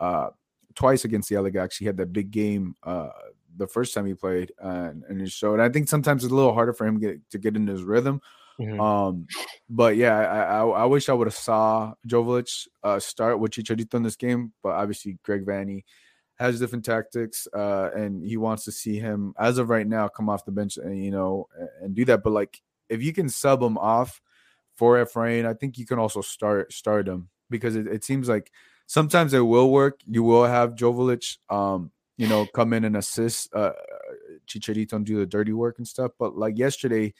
[0.00, 0.28] uh,
[0.74, 1.84] twice against the LA Galaxy.
[1.84, 3.10] He had that big game uh,
[3.56, 5.60] the first time he played, uh, and it showed.
[5.60, 8.20] I think sometimes it's a little harder for him get, to get into his rhythm.
[8.60, 8.80] Mhm.
[8.80, 9.26] Um,
[9.68, 13.94] but yeah, I, I I wish I would have saw Joveljic uh start with Chicharito
[13.94, 15.84] in this game, but obviously Greg Vanney
[16.36, 20.28] has different tactics, uh, and he wants to see him as of right now come
[20.28, 21.46] off the bench and you know
[21.82, 22.22] and do that.
[22.22, 24.20] But like if you can sub him off
[24.76, 28.52] for Efrain, I think you can also start start him because it, it seems like
[28.86, 30.00] sometimes it will work.
[30.06, 33.72] You will have Joveljic, um, you know, come in and assist uh
[34.46, 36.12] Chicharito and do the dirty work and stuff.
[36.18, 37.14] But like yesterday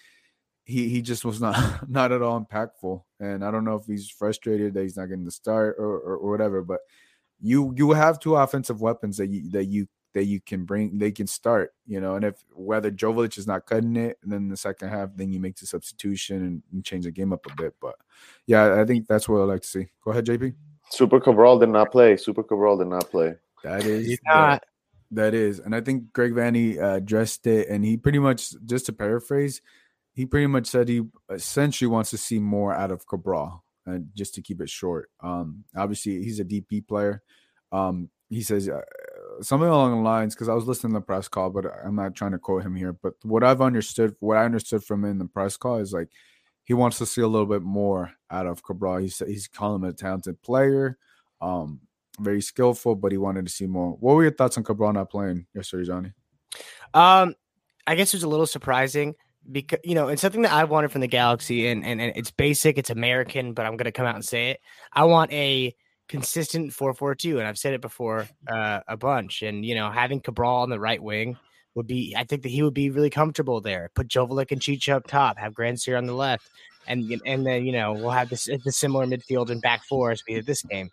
[0.66, 1.56] he he just was not
[1.88, 3.02] not at all impactful.
[3.20, 6.16] And I don't know if he's frustrated that he's not getting the start or, or,
[6.16, 6.62] or whatever.
[6.62, 6.80] But
[7.40, 11.12] you you have two offensive weapons that you that you that you can bring they
[11.12, 14.56] can start, you know, and if whether Joveljic is not cutting it, and then the
[14.56, 17.74] second half, then you make the substitution and, and, change the game up a bit.
[17.80, 17.96] But
[18.46, 19.88] yeah, I think that's what I like to see.
[20.02, 20.54] Go ahead, JP.
[20.90, 22.16] Super Cabral did not play.
[22.16, 23.34] Super Cabral did not play.
[23.62, 24.64] That is not.
[25.12, 28.86] That is, and I think Greg Vanney uh, addressed it, and he pretty much, just
[28.86, 29.60] to paraphrase,
[30.16, 34.06] he pretty much said he essentially wants to see more out of Cabral, and uh,
[34.16, 35.10] just to keep it short.
[35.20, 37.22] Um, obviously, he's a DP player.
[37.70, 38.80] Um, he says uh,
[39.42, 42.14] something along the lines because I was listening to the press call, but I'm not
[42.14, 42.94] trying to quote him here.
[42.94, 46.08] But what I've understood, what I understood from him in the press call is like
[46.64, 48.96] he wants to see a little bit more out of Cabral.
[48.96, 50.96] He's he's calling him a talented player.
[51.42, 51.80] Um,
[52.18, 53.90] very skillful, but he wanted to see more.
[53.90, 56.12] What were your thoughts on Cabral not playing yesterday, Johnny?
[56.94, 57.34] Um,
[57.86, 59.14] I guess it was a little surprising
[59.50, 62.30] because you know it's something that I wanted from the Galaxy, and and, and it's
[62.30, 64.60] basic, it's American, but I'm gonna come out and say it.
[64.92, 65.74] I want a
[66.08, 69.42] consistent 4-4-2, and I've said it before uh, a bunch.
[69.42, 71.36] And you know, having Cabral on the right wing
[71.74, 73.90] would be, I think that he would be really comfortable there.
[73.94, 76.48] Put Joveljic and Cheech up top, have Grandsir on the left,
[76.86, 80.22] and and then you know we'll have this the similar midfield and back four as
[80.26, 80.90] we did this game.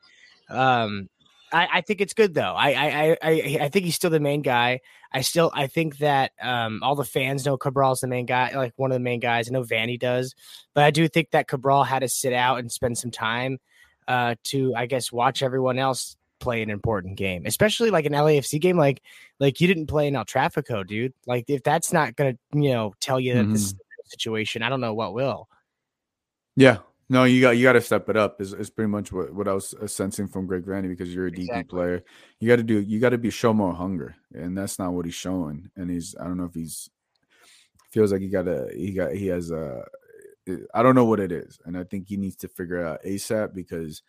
[0.50, 1.10] Um,
[1.54, 2.54] I, I, think it's good though.
[2.54, 4.82] I, I I I think he's still the main guy.
[5.12, 8.74] I still I think that um, all the fans know Cabral's the main guy, like
[8.76, 9.48] one of the main guys.
[9.48, 10.34] I know Vanney does,
[10.74, 13.60] but I do think that Cabral had to sit out and spend some time
[14.08, 18.60] uh, to I guess watch everyone else play an important game, especially like an LAFC
[18.60, 18.78] game.
[18.78, 19.02] Like
[19.40, 21.14] like you didn't play in El Trafico, dude.
[21.28, 23.54] Like if that's not gonna you know tell you that mm-hmm.
[23.54, 25.48] this situation, I don't know what will.
[26.56, 26.80] Yeah,
[27.14, 28.42] no, you got you got to step it up.
[28.42, 31.28] Is is pretty much what, what I was uh, sensing from Greg Vanney because you're
[31.28, 31.64] a DP exactly.
[31.64, 32.04] player.
[32.40, 35.06] You got to do you got to be show more hunger, and that's not what
[35.06, 35.70] he's showing.
[35.76, 36.90] And he's I don't know if he's
[37.92, 39.86] feels like he got a he got he has a
[40.74, 43.54] I don't know what it is, and I think he needs to figure out ASAP
[43.54, 44.02] because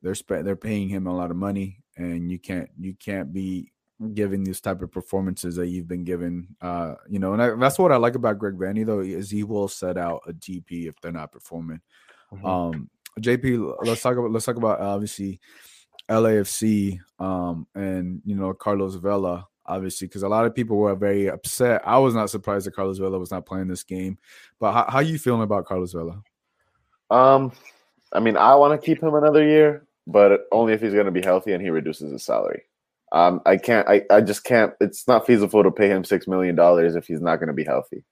[0.00, 3.72] they're sp- they're paying him a lot of money, and you can't you can't be
[4.14, 6.46] giving these type of performances that you've been given.
[6.60, 9.42] Uh, you know, and I, that's what I like about Greg Vanney though is he
[9.42, 11.80] will set out a GP if they're not performing.
[12.32, 12.46] Mm-hmm.
[12.46, 12.90] Um,
[13.20, 15.40] JP, let's talk about let's talk about obviously
[16.08, 21.28] LAFC um, and you know Carlos Vela obviously because a lot of people were very
[21.28, 21.82] upset.
[21.86, 24.18] I was not surprised that Carlos Vela was not playing this game,
[24.58, 26.22] but how, how you feeling about Carlos Vela?
[27.10, 27.52] Um,
[28.12, 31.12] I mean, I want to keep him another year, but only if he's going to
[31.12, 32.62] be healthy and he reduces his salary.
[33.12, 33.86] Um, I can't.
[33.88, 34.72] I, I just can't.
[34.80, 37.64] It's not feasible to pay him six million dollars if he's not going to be
[37.64, 38.04] healthy.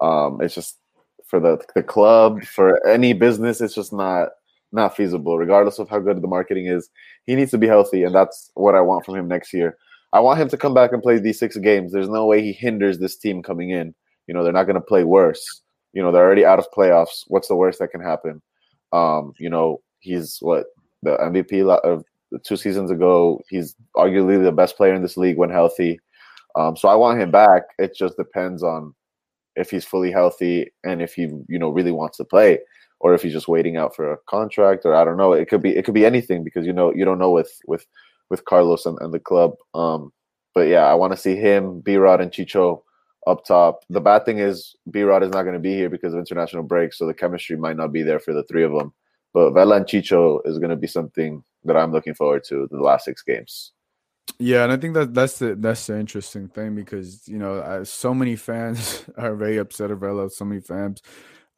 [0.00, 0.78] Um, it's just
[1.28, 4.30] for the the club for any business it's just not
[4.72, 5.38] not feasible.
[5.38, 6.90] Regardless of how good the marketing is
[7.24, 9.76] he needs to be healthy and that's what i want from him next year.
[10.12, 11.92] I want him to come back and play these six games.
[11.92, 13.94] There's no way he hinders this team coming in.
[14.26, 15.62] You know they're not going to play worse.
[15.92, 17.24] You know they're already out of playoffs.
[17.28, 18.42] What's the worst that can happen?
[18.92, 20.66] Um you know he's what
[21.02, 22.04] the mvp of
[22.44, 26.00] two seasons ago he's arguably the best player in this league when healthy.
[26.56, 27.62] Um so i want him back.
[27.78, 28.94] It just depends on
[29.58, 32.58] if he's fully healthy and if he you know really wants to play
[33.00, 35.32] or if he's just waiting out for a contract or I don't know.
[35.32, 37.86] It could be it could be anything because you know you don't know with with
[38.30, 39.54] with Carlos and, and the club.
[39.74, 40.12] Um,
[40.54, 42.82] but yeah, I want to see him, B Rod, and Chicho
[43.26, 43.80] up top.
[43.90, 46.62] The bad thing is B Rod is not going to be here because of international
[46.62, 48.92] break, so the chemistry might not be there for the three of them.
[49.34, 52.80] But Vela and Chicho is going to be something that I'm looking forward to the
[52.80, 53.72] last six games.
[54.38, 58.14] Yeah, and I think that that's the that's the interesting thing because you know so
[58.14, 60.30] many fans are very upset about Vela.
[60.30, 61.02] So many fans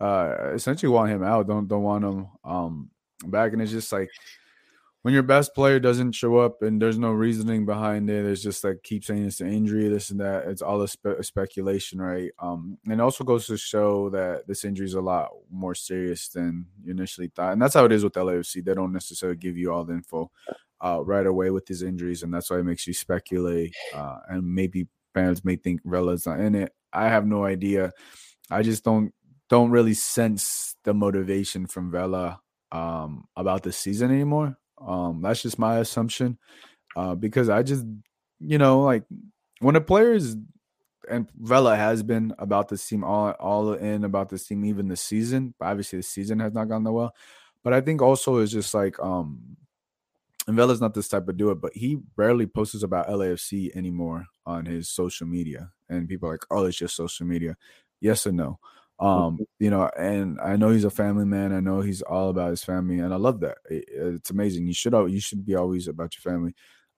[0.01, 1.47] uh, essentially want him out.
[1.47, 2.91] Don't don't want him um
[3.27, 4.09] back, and it's just like
[5.03, 8.63] when your best player doesn't show up and there's no reasoning behind it, it's just
[8.65, 10.47] like keep saying it's an injury, this and that.
[10.47, 12.31] It's all a, spe- speculation, right?
[12.39, 16.67] Um, and also goes to show that this injury is a lot more serious than
[16.83, 18.65] you initially thought, and that's how it is with LAFC.
[18.65, 20.31] They don't necessarily give you all the info
[20.81, 23.75] uh, right away with these injuries, and that's why it makes you speculate.
[23.95, 26.73] Uh, and maybe fans may think Vela's not in it.
[26.93, 27.93] I have no idea.
[28.51, 29.13] I just don't
[29.49, 32.41] don't really sense the motivation from Vela
[32.73, 34.57] um, about the season anymore.
[34.81, 36.39] Um, that's just my assumption
[36.97, 37.85] uh, because I just,
[38.39, 39.05] you know, like
[39.59, 40.37] when a player is
[41.11, 44.97] and Vela has been about this team all all in about this team even the
[44.97, 45.55] season.
[45.59, 47.15] But obviously the season has not gone that well.
[47.65, 49.57] But I think also it's just like um
[50.51, 54.27] and Vela's not this type of do it, but he rarely posts about LAFC anymore
[54.45, 55.71] on his social media.
[55.89, 57.57] And people are like, oh, it's just social media.
[58.01, 58.59] Yes or no.
[58.99, 61.53] Um, you know, and I know he's a family man.
[61.53, 63.59] I know he's all about his family, and I love that.
[63.71, 64.67] It, it's amazing.
[64.67, 66.53] You should you should be always about your family.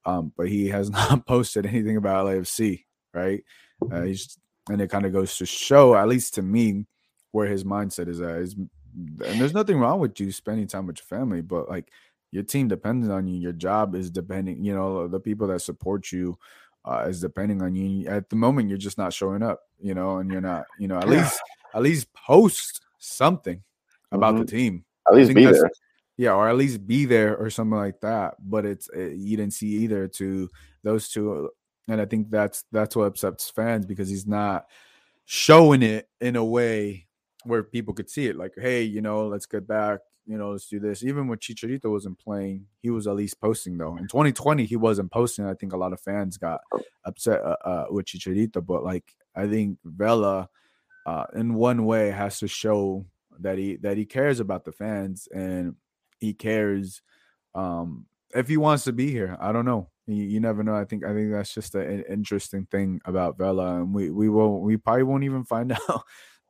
[0.07, 3.45] Um, but he has not posted anything about LAFC, right?
[3.93, 4.39] Uh, he's
[4.71, 6.87] and it kind of goes to show, at least to me,
[7.33, 8.39] where his mindset is at.
[8.39, 11.91] Is and there's nothing wrong with you spending time with your family, but like
[12.33, 13.39] your team depends on you.
[13.39, 14.65] Your job is depending.
[14.65, 16.37] You know, the people that support you
[16.85, 18.09] uh, is depending on you.
[18.09, 19.61] At the moment, you're just not showing up.
[19.79, 20.65] You know, and you're not.
[20.79, 21.39] You know, at least
[21.75, 23.63] at least post something
[24.11, 24.39] about Mhm.
[24.39, 24.85] the team.
[25.07, 25.71] At least be there.
[26.17, 28.35] Yeah, or at least be there or something like that.
[28.39, 30.51] But it's it, you didn't see either to
[30.83, 31.51] those two,
[31.89, 34.67] and I think that's that's what upsets fans because he's not
[35.25, 37.07] showing it in a way
[37.45, 38.37] where people could see it.
[38.37, 40.01] Like, hey, you know, let's get back.
[40.27, 41.03] You know, let's do this.
[41.03, 43.97] Even when Chicharito wasn't playing, he was at least posting though.
[43.97, 45.47] In 2020, he wasn't posting.
[45.47, 46.61] I think a lot of fans got
[47.05, 49.05] upset uh, uh, with Chicharito, but like
[49.35, 50.49] I think Vela,
[51.07, 53.05] uh, in one way, has to show
[53.41, 55.75] that he that he cares about the fans and
[56.21, 57.03] he cares
[57.55, 60.85] um if he wants to be here i don't know you, you never know i
[60.85, 64.77] think i think that's just an interesting thing about vela and we we won't we
[64.77, 66.03] probably won't even find out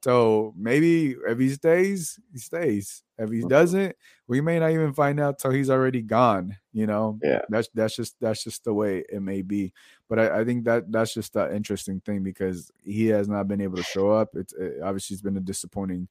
[0.03, 3.03] so maybe if he stays he stays.
[3.19, 3.95] If he doesn't
[4.27, 7.19] we may not even find out till he's already gone you know?
[7.23, 7.43] Yeah.
[7.49, 9.73] that's that's just that's just the way it may be.
[10.09, 13.61] But i, I think that that's just an interesting thing because he has not been
[13.61, 14.31] able to show up.
[14.35, 16.09] It's it, obviously it's been a disappointing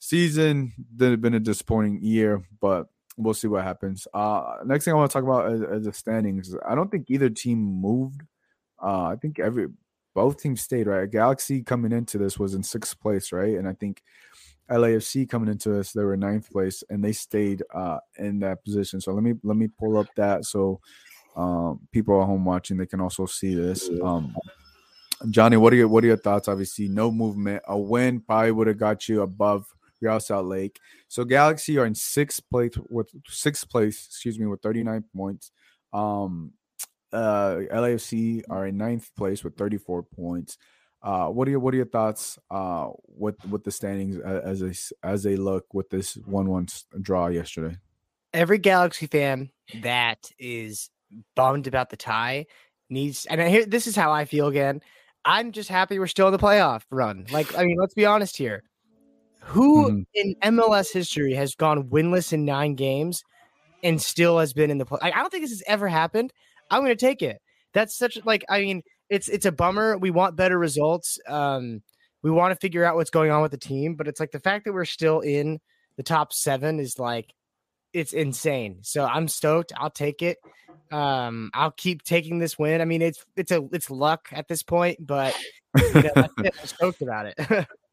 [0.00, 4.06] season then it's been a disappointing year but we'll see what happens.
[4.12, 6.54] Uh next thing i want to talk about is, is the standings.
[6.66, 8.22] I don't think either team moved.
[8.82, 9.68] Uh i think every
[10.14, 13.72] both teams stayed right galaxy coming into this was in sixth place right and i
[13.72, 14.02] think
[14.70, 19.00] lafc coming into this they were ninth place and they stayed uh in that position
[19.00, 20.80] so let me let me pull up that so
[21.36, 24.34] um people at home watching they can also see this um
[25.30, 26.48] Jonny, what are your what are your thoughts?
[26.48, 27.62] Obviously, no movement.
[27.66, 29.66] A win probably would have got you above
[30.00, 30.78] Real Salt Lake.
[31.08, 35.52] So Galaxy are in sixth place with sixth place, excuse me, with 39 points.
[35.92, 36.52] Um
[37.14, 40.58] uh LAFC are in ninth place with 34 points.
[41.02, 44.74] Uh what are your what are your thoughts uh with with the standings as they
[45.08, 47.76] as they look with this 1-1 draw yesterday?
[48.32, 49.48] every Galaxy fan
[49.82, 50.90] that is
[51.36, 52.46] bummed about the tie
[52.90, 54.80] needs, and I hear this is how I feel again.
[55.24, 57.26] I'm just happy we're still in the playoff run.
[57.30, 58.64] Like, I mean, let's be honest here.
[59.40, 60.04] Who Mhm.
[60.14, 63.22] in MLS history has gone winless in nine games
[63.84, 64.98] and still has been in the play?
[65.02, 66.32] I don't think this has ever happened.
[66.74, 67.40] I'm going to take it.
[67.72, 69.98] That's such like, I mean, it's it's a bummer.
[69.98, 71.18] We want better results.
[71.28, 71.82] Um,
[72.22, 74.40] we want to figure out what's going on with the team, but it's like the
[74.40, 75.60] fact that we're still in
[75.96, 77.32] the top seven is like
[77.92, 78.78] it's insane.
[78.82, 79.72] So I'm stoked.
[79.76, 80.38] I'll take it.
[80.90, 82.80] Um, I'll keep taking this win.
[82.80, 85.36] I mean, it's it's a it's luck at this point, but
[85.76, 86.12] you know.
[86.38, 87.66] I'm stoked about it.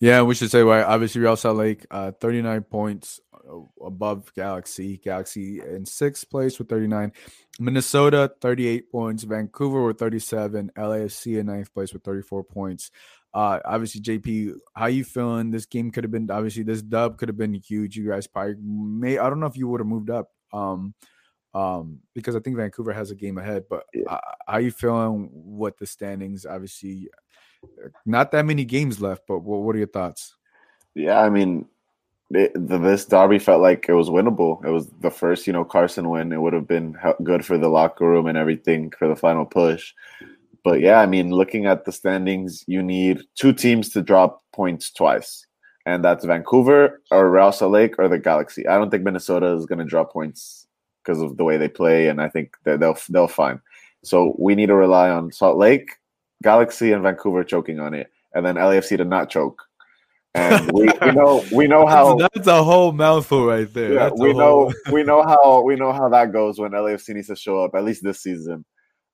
[0.00, 0.84] Yeah, we should say right.
[0.84, 4.98] Obviously, Real Salt Lake, uh, 39 points uh, above Galaxy.
[4.98, 7.12] Galaxy in sixth place with 39.
[7.60, 9.22] Minnesota, 38 points.
[9.22, 10.72] Vancouver with 37.
[10.76, 12.90] LAFC in ninth place with 34 points.
[13.34, 15.50] Uh, obviously, JP, how you feeling?
[15.50, 17.96] This game could have been obviously this dub could have been huge.
[17.96, 19.18] You guys probably may.
[19.18, 20.30] I don't know if you would have moved up.
[20.52, 20.94] Um,
[21.54, 23.64] um, because I think Vancouver has a game ahead.
[23.70, 24.04] But Yeah.
[24.08, 26.44] uh, how you feeling with the standings?
[26.44, 27.08] Obviously,
[28.06, 29.22] not that many games left.
[29.26, 30.36] But what, what are your thoughts?
[30.94, 31.66] Yeah, I mean,
[32.30, 34.64] it, the, this derby felt like it was winnable.
[34.64, 36.32] It was the first, you know, Carson win.
[36.32, 39.92] It would have been good for the locker room and everything for the final push.
[40.64, 44.92] But yeah, I mean, looking at the standings, you need two teams to drop points
[44.92, 45.44] twice,
[45.86, 48.66] and that's Vancouver or Salt Lake or the Galaxy.
[48.68, 50.68] I don't think Minnesota is going to drop points
[51.02, 53.60] because of the way they play, and I think they'll they'll fine.
[54.04, 55.96] So we need to rely on Salt Lake,
[56.42, 59.62] Galaxy, and Vancouver choking on it, and then LAFC to not choke.
[60.34, 63.92] And we, we know we know how that's, that's a whole mouthful right there.
[63.94, 64.38] yeah, we whole-
[64.70, 67.74] know we know how we know how that goes when LAFC needs to show up
[67.74, 68.64] at least this season.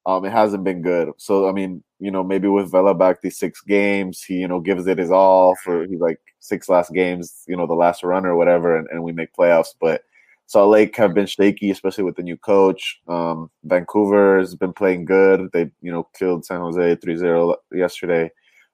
[0.07, 1.11] Um, it hasn't been good.
[1.19, 4.61] So I mean, you know, maybe with Vela back these six games, he you know
[4.61, 8.25] gives it his all for he's like six last games, you know, the last run
[8.25, 9.75] or whatever, and, and we make playoffs.
[9.81, 10.03] But
[10.49, 13.01] Salt Lake have been shaky, especially with the new coach.
[13.07, 15.51] Um, Vancouver has been playing good.
[15.53, 18.31] They you know killed San Jose 3-0 yesterday.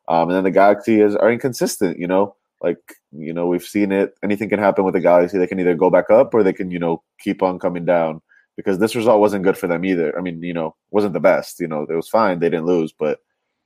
[0.09, 1.99] Um, and then the Galaxy is are inconsistent.
[1.99, 2.79] You know, like
[3.11, 4.14] you know we've seen it.
[4.22, 5.37] Anything can happen with the Galaxy.
[5.37, 8.22] They can either go back up or they can you know keep on coming down.
[8.57, 10.16] Because this result wasn't good for them either.
[10.16, 11.59] I mean, you know, wasn't the best.
[11.59, 12.39] You know, it was fine.
[12.39, 13.18] They didn't lose, but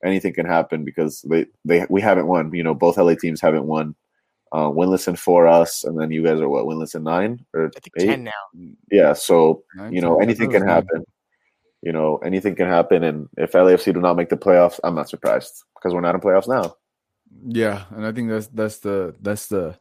[0.02, 2.54] anything can happen because they they we haven't won.
[2.54, 3.94] You know, both LA teams haven't won.
[4.52, 7.70] Uh, winless in four us, and then you guys are what winless in nine or
[7.76, 8.06] I think eight?
[8.06, 8.32] ten now.
[8.90, 10.74] Yeah, so Nine, you know ten, anything can was nine.
[10.74, 11.04] happen.
[11.82, 15.08] You know anything can happen, and if LAFC do not make the playoffs, I'm not
[15.08, 16.74] surprised because we're not in playoffs now.
[17.46, 19.76] Yeah, and I think that's that's the that's the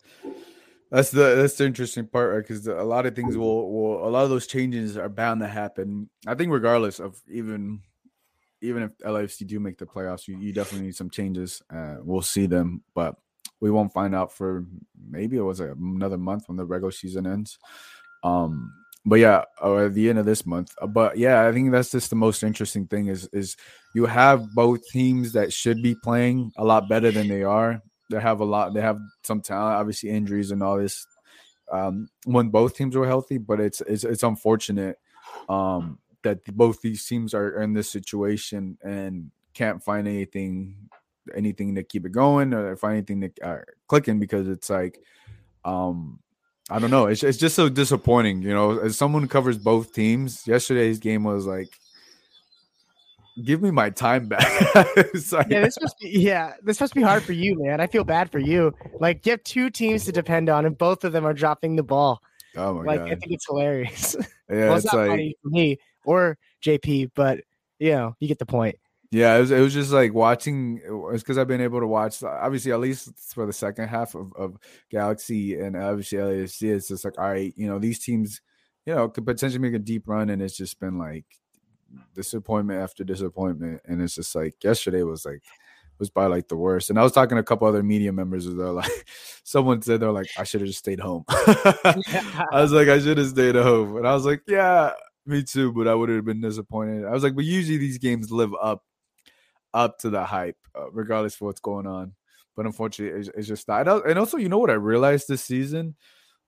[0.92, 2.40] that's the that's the interesting part, right?
[2.48, 5.48] Because a lot of things will will a lot of those changes are bound to
[5.48, 6.10] happen.
[6.28, 7.82] I think regardless of even
[8.62, 11.62] even if LAFC do make the playoffs, you, you definitely need some changes.
[11.74, 13.16] Uh, we'll see them, but
[13.60, 14.66] we won't find out for
[15.10, 17.58] maybe it was like another month when the regular season ends.
[18.24, 18.74] Um,
[19.06, 20.76] but yeah, or at the end of this month.
[20.82, 23.56] Uh, but yeah, I think that's just the most interesting thing is is
[23.96, 27.82] you have both teams that should be playing a lot better than they are.
[28.10, 28.74] They have a lot.
[28.74, 31.06] They have some talent, obviously injuries and all this.
[31.72, 34.98] Um, when both teams were healthy, but it's it's it's unfortunate
[35.48, 40.90] um, that both these teams are in this situation and can't find anything
[41.36, 45.00] anything to keep it going or find anything to uh, clicking because it's like
[45.66, 46.20] um
[46.70, 47.06] I don't know.
[47.06, 48.78] It's it's just so disappointing, you know.
[48.80, 51.70] As someone who covers both teams, yesterday's game was like,
[53.42, 54.76] give me my time back.
[54.76, 57.80] like, yeah, this must be yeah, this must be hard for you, man.
[57.80, 58.74] I feel bad for you.
[59.00, 61.84] Like you have two teams to depend on, and both of them are dropping the
[61.84, 62.22] ball.
[62.58, 63.12] Oh my like, god!
[63.12, 64.16] I think it's hilarious.
[64.50, 67.42] Yeah, well, it's, it's not like funny for me or JP, but
[67.80, 68.78] you know, you get the point.
[69.12, 70.82] Yeah, it was, it was just like watching.
[71.14, 74.34] It's because I've been able to watch, obviously, at least for the second half of,
[74.34, 74.58] of
[74.90, 76.76] Galaxy and obviously LAFC.
[76.76, 78.42] It's just like, all right, you know, these teams,
[78.86, 81.26] you know, could potentially make a deep run, and it's just been like
[82.14, 83.82] disappointment after disappointment.
[83.86, 85.44] And it's just like yesterday was like
[86.00, 86.90] was by like the worst.
[86.90, 89.08] And I was talking to a couple other media members, and they're like,
[89.44, 91.24] someone said they're like, I should have just stayed home.
[91.30, 94.92] I was like, I should have stayed home, and I was like, yeah.
[95.26, 97.04] Me too, but I would have been disappointed.
[97.04, 98.82] I was like, but usually these games live up
[99.78, 102.14] up to the hype, uh, regardless of what's going on.
[102.56, 103.88] But unfortunately, it's, it's just not.
[103.88, 105.96] And also, you know what I realized this season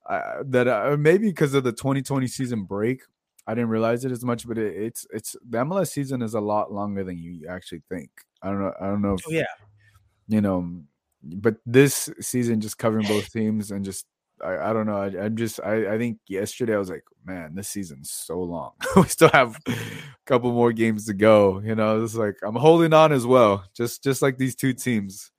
[0.08, 3.02] uh, that uh, maybe because of the 2020 season break,
[3.46, 4.46] I didn't realize it as much.
[4.46, 8.10] But it, it's it's the MLS season is a lot longer than you actually think.
[8.42, 8.74] I don't know.
[8.80, 9.14] I don't know.
[9.14, 9.44] If, Oh, yeah.
[10.28, 10.82] You know,
[11.22, 14.06] but this season just covering both teams and just
[14.44, 14.96] I, I don't know.
[14.96, 18.72] I, I'm just I, I think yesterday I was like, man, this season's so long.
[18.96, 19.74] we still have a
[20.26, 21.60] couple more games to go.
[21.60, 23.64] You know, it's like I'm holding on as well.
[23.74, 25.30] Just just like these two teams,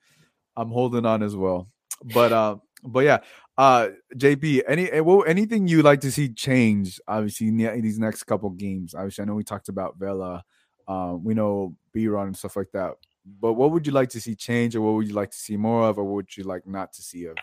[0.56, 1.68] I'm holding on as well.
[2.14, 3.20] But uh, but yeah,
[3.58, 7.00] uh, JP, any eh, well, anything you like to see change?
[7.08, 8.94] Obviously, in, the, in these next couple games.
[8.94, 10.44] Obviously, I know we talked about Vela.
[10.88, 12.94] Uh, we know B Rod and stuff like that.
[13.40, 15.58] But what would you like to see change, or what would you like to see
[15.58, 17.38] more of, or what would you like not to see of?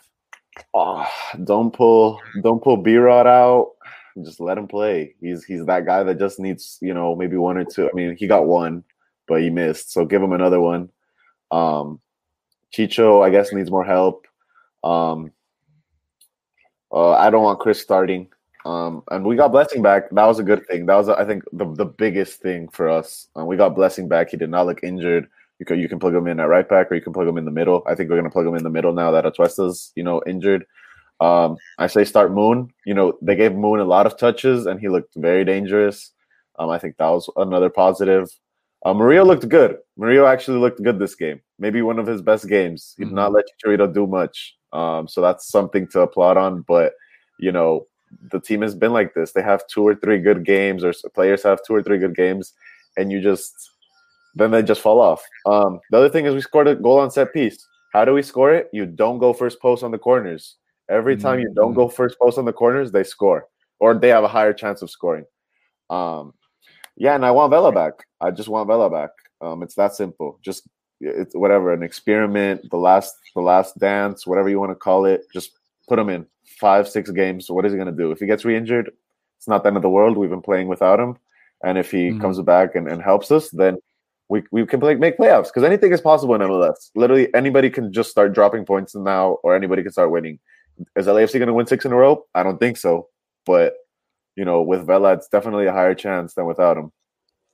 [0.75, 1.07] Oh,
[1.45, 3.73] don't pull don't pull B Rod out.
[4.25, 5.15] Just let him play.
[5.21, 7.87] He's he's that guy that just needs, you know, maybe one or two.
[7.89, 8.85] I mean, he got one,
[9.27, 9.93] but he missed.
[9.93, 10.91] So give him another one.
[11.51, 12.01] Um
[12.73, 14.27] Chicho, I guess, needs more help.
[14.83, 15.33] Um
[16.93, 18.29] uh, I don't want Chris starting.
[18.65, 20.11] Um, and we got Blessing back.
[20.11, 20.87] That was a good thing.
[20.87, 23.29] That was, I think, the, the biggest thing for us.
[23.37, 24.31] Um, we got Blessing back.
[24.31, 25.29] He did not look injured.
[25.59, 27.39] You can you can plug him in at right back, or you can plug him
[27.39, 27.83] in the middle.
[27.87, 30.65] I think we're gonna plug him in the middle now that Atuesta's you know injured.
[31.21, 32.73] Um, I say start Moon.
[32.87, 36.13] You know they gave Moon a lot of touches, and he looked very dangerous.
[36.59, 38.29] Um, I think that was another positive.
[38.85, 39.79] Uh, Mario looked good.
[39.97, 41.41] Mario actually looked good this game.
[41.59, 42.95] Maybe one of his best games.
[42.97, 44.57] He did not let Chicharito do much.
[44.73, 46.63] Um, so that's something to applaud on.
[46.63, 46.93] But
[47.41, 47.87] you know
[48.31, 49.33] the team has been like this.
[49.33, 52.55] They have two or three good games, or players have two or three good games,
[52.97, 53.73] and you just
[54.39, 55.22] then they just fall off.
[55.47, 57.66] Um, the other thing is we scored a goal on set piece.
[57.93, 58.68] How do we score it?
[58.72, 60.57] You don't go first post on the corners.
[60.91, 63.47] Every time you don't go first post on the corners, they score,
[63.78, 65.26] or they have a higher chance of scoring.
[65.91, 66.32] Um,
[66.97, 68.07] yeah, and I want Vela back.
[68.20, 69.11] I just want Vela back.
[69.41, 70.39] Um, it's that simple.
[70.43, 70.68] Just
[71.01, 75.26] it's whatever, an experiment, the last the last dance, whatever you want to call it.
[75.32, 75.53] Just
[75.89, 76.26] put him in
[76.59, 77.51] five, six games.
[77.51, 78.11] What is he gonna do?
[78.11, 78.91] If he gets re-injured,
[79.36, 80.16] it's not the end of the world.
[80.16, 81.16] We've been playing without him.
[81.62, 82.20] And if he Mhm.
[82.20, 83.78] comes back and, and helps us, then
[84.29, 86.91] we, we can play, make playoffs because anything is possible in MLS.
[86.95, 90.39] Literally, anybody can just start dropping points now, or anybody can start winning.
[90.97, 92.24] Is LAFC going to win six in a row?
[92.35, 93.09] I don't think so.
[93.47, 93.74] But
[94.37, 96.93] you know, with Vela, it's definitely a higher chance than without him.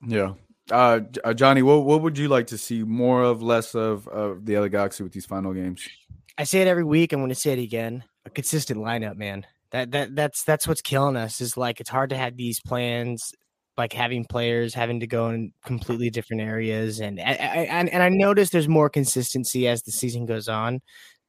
[0.06, 0.34] Yeah.
[0.70, 4.44] Uh, uh, Jonny, what what would you like to see more of, less of, of
[4.44, 5.88] the LA Galaxy with these final games?
[6.36, 7.12] I say it every week.
[7.12, 8.04] I'm going to say it again.
[8.26, 9.46] A consistent lineup, man.
[9.70, 11.40] That that that's that's what's killing us.
[11.40, 13.34] Is like it's hard to have these plans,
[13.76, 18.02] like having players having to go in completely different areas, and I, I, and and
[18.02, 20.80] I notice there's more consistency as the season goes on,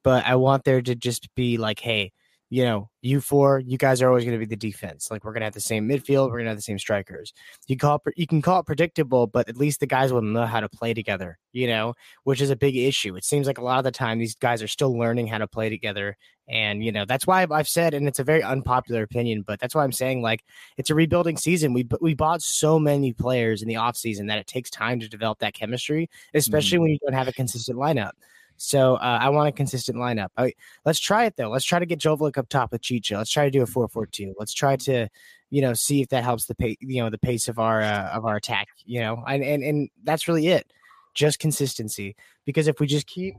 [0.04, 2.12] but I want there to just be like, hey,
[2.50, 5.10] you know, you four, you guys are always going to be the defense.
[5.10, 7.34] Like we're going to have the same midfield, we're going to have the same strikers.
[7.68, 10.46] You call it, you can call it predictable, but at least the guys will know
[10.46, 11.38] how to play together.
[11.54, 11.94] You know,
[12.24, 13.16] which is a big issue.
[13.16, 15.48] It seems like a lot of the time these guys are still learning how to
[15.48, 16.18] play together.
[16.48, 19.74] And, you know, that's why I've- said, and it's a very unpopular opinion, but that's
[19.74, 20.44] why I'm saying like
[20.78, 21.74] it's a rebuilding season.
[21.74, 25.40] We, we bought so many players in the offseason that it takes time to develop
[25.40, 26.82] that chemistry, especially mm-hmm.
[26.84, 28.12] when you don't have a consistent lineup.
[28.58, 30.30] So uh, I want a consistent lineup.
[30.38, 30.54] I,
[30.86, 31.50] let's try it though.
[31.50, 33.18] Let's try to get Joveljic up top with Chicha.
[33.18, 34.34] Let's try to do a four four two.
[34.40, 35.08] Let's try to,
[35.50, 38.10] you know, see if that helps the pace, you know, the pace of our uh,
[38.10, 38.68] of our attack.
[38.86, 40.72] You know, and and and that's really it.
[41.14, 42.16] Just consistency.
[42.46, 43.36] Because if we just keep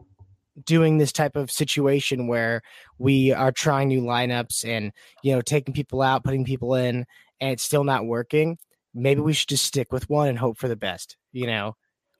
[0.64, 2.62] doing this type of situation where
[2.98, 4.92] we are trying new lineups and
[5.22, 7.06] you know taking people out, putting people in,
[7.40, 8.58] and it's still not working.
[8.94, 11.16] Maybe we should just stick with one and hope for the best.
[11.32, 11.76] You know,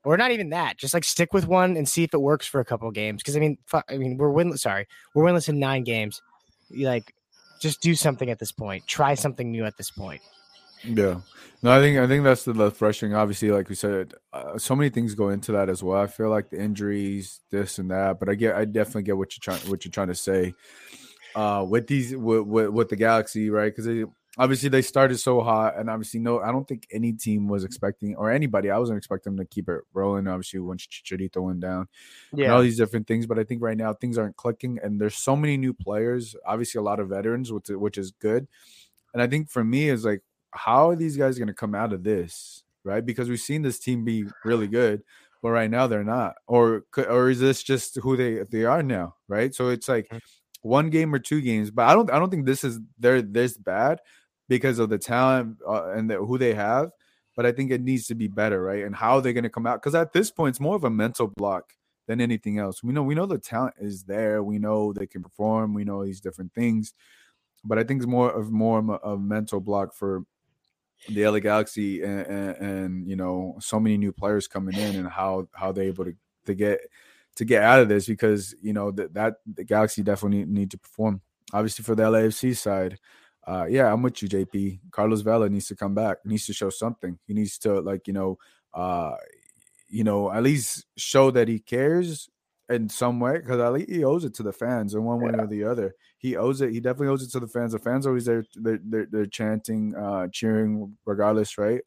[0.07, 0.79] or not even that.
[0.79, 3.23] Just like stick with one and see if it works for a couple games.
[3.23, 4.61] Because I mean, I mean, we're winless.
[4.61, 6.23] Sorry, we're winless in nine games.
[6.71, 7.13] Like,
[7.61, 8.87] just do something at this point.
[8.87, 10.23] Try something new at this point.
[10.85, 11.21] Yeah,
[11.63, 13.17] no, I think I think that's the, the frustrating.
[13.17, 16.01] Obviously, like we said, uh, so many things go into that as well.
[16.01, 19.33] I feel like the injuries, this and that, but I get, I definitely get what
[19.35, 20.55] you're trying, what you're trying to say.
[21.35, 23.75] Uh, with these, with with, with the Galaxy, right?
[23.75, 23.89] Because
[24.39, 28.17] obviously they started so hot, and obviously no, I don't think any team was expecting
[28.17, 28.71] or anybody.
[28.71, 30.29] I wasn't expecting them to keep it rolling.
[30.29, 31.89] Obviously, once Chicharito went down,
[32.43, 33.27] and all these different things.
[33.27, 36.37] But I think right now things aren't clicking, and there's so many new players.
[36.47, 38.49] Obviously, a lot of veterans, which which is good.
[39.13, 40.23] And I think for me is like,
[40.53, 43.05] how are these guys going to come out of this, right?
[43.05, 45.03] Because we've seen this team be really good,
[45.43, 46.37] but right now they're not.
[46.47, 49.55] Or or is this just who they they are now, right?
[49.55, 50.21] So it's like Mhm.
[50.63, 53.57] one game or two games, but I don't I don't think this is they're this
[53.57, 54.01] bad
[54.49, 56.91] because of the talent uh, and the, who they have.
[57.35, 58.85] But I think it needs to be better, right?
[58.85, 60.91] And how they're going to come out because at this point it's more of a
[60.91, 61.75] mental block
[62.07, 62.83] than anything else.
[62.83, 64.43] We know we know the talent is there.
[64.43, 65.75] We know they can perform.
[65.75, 66.95] We know these different things,
[67.65, 70.25] but I think it's more of more of a, mental block for
[71.09, 75.09] the LA Galaxy and, and, and you know so many new players coming in and
[75.09, 76.15] how how they're able to
[76.47, 76.81] to get
[77.37, 80.71] to get out of this because you know that that the Galaxy definitely need, need
[80.71, 81.21] to perform.
[81.53, 82.99] Obviously for the LAFC side,
[83.47, 84.81] uh, yeah, I'm with you, JP.
[84.91, 86.19] Carlos Vela needs to come back.
[86.25, 87.19] He needs to show something.
[87.27, 88.39] He needs to like you know,
[88.75, 89.15] uh,
[89.89, 92.29] you know, at least show that he cares
[92.69, 95.33] in some way because at least he owes it to the fans in one way
[95.39, 95.95] or the other.
[96.19, 96.73] He owes it.
[96.73, 97.73] He definitely owes it to the fans.
[97.73, 98.45] The fans are always there.
[98.57, 101.83] They're, they're, they're chanting, uh, cheering, regardless, right?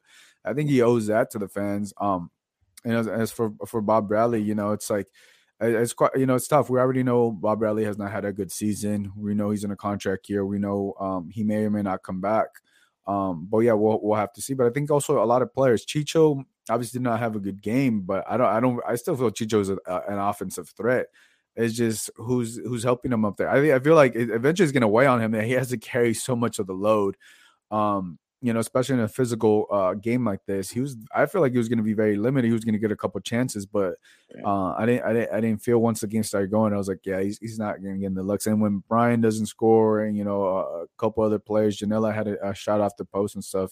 [0.45, 1.93] I think he owes that to the fans.
[1.99, 2.31] Um,
[2.85, 5.07] and as, as for for Bob Bradley, you know, it's like
[5.61, 6.69] it's quite you know it's tough.
[6.69, 9.11] We already know Bob Bradley has not had a good season.
[9.15, 10.45] We know he's in a contract year.
[10.45, 12.47] We know um, he may or may not come back.
[13.07, 14.53] Um, but yeah, we'll we'll have to see.
[14.53, 17.61] But I think also a lot of players, Chicho obviously did not have a good
[17.61, 21.07] game, but I don't I don't I still feel Chicho's a, a, an offensive threat.
[21.55, 23.49] It's just who's who's helping him up there.
[23.49, 25.69] I I feel like it eventually is going to weigh on him that he has
[25.69, 27.17] to carry so much of the load.
[27.71, 30.95] Um, you know, especially in a physical uh, game like this, he was.
[31.13, 32.47] I feel like he was going to be very limited.
[32.47, 33.95] He was going to get a couple chances, but
[34.45, 35.03] uh, I didn't.
[35.03, 35.33] I didn't.
[35.33, 36.73] I didn't feel once the game started going.
[36.73, 38.47] I was like, yeah, he's, he's not going to get in the looks.
[38.47, 42.49] And when Brian doesn't score, and you know, a, couple other players, Janela had a,
[42.49, 43.71] a shot off the post and stuff.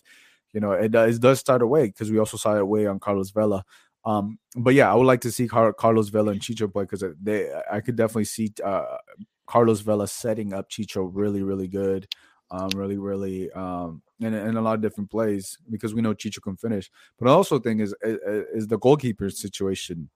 [0.54, 3.00] You know, it does, it does start away because we also saw it away on
[3.00, 3.64] Carlos Vela.
[4.04, 7.04] Um, but yeah, I would like to see Car- Carlos Vela and Chicho play because
[7.22, 7.52] they.
[7.72, 8.98] I could definitely see uh,
[9.46, 12.08] Carlos Vela setting up Chicho really, really good.
[12.50, 16.42] Um, really, really, um, in, in a lot of different plays because we know Chicho
[16.42, 16.90] can finish.
[17.20, 20.10] But I also think is is, the goalkeeper situation.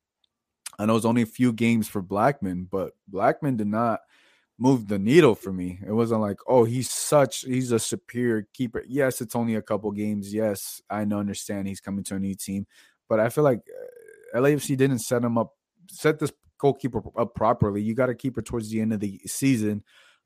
[0.79, 3.99] I know it's only a few games for Blackman, but Blackman did not
[4.57, 5.79] move the needle for me.
[5.85, 8.83] It wasn't like, oh, he's such he's a superior keeper.
[8.87, 10.33] Yes, it's only a couple games.
[10.33, 12.67] Yes, I understand he's coming to a new team,
[13.09, 13.61] but I feel like
[14.35, 15.53] uh, LAFC didn't set him up,
[15.89, 17.81] set this goalkeeper up properly.
[17.81, 19.83] You got to keep it towards the end of the season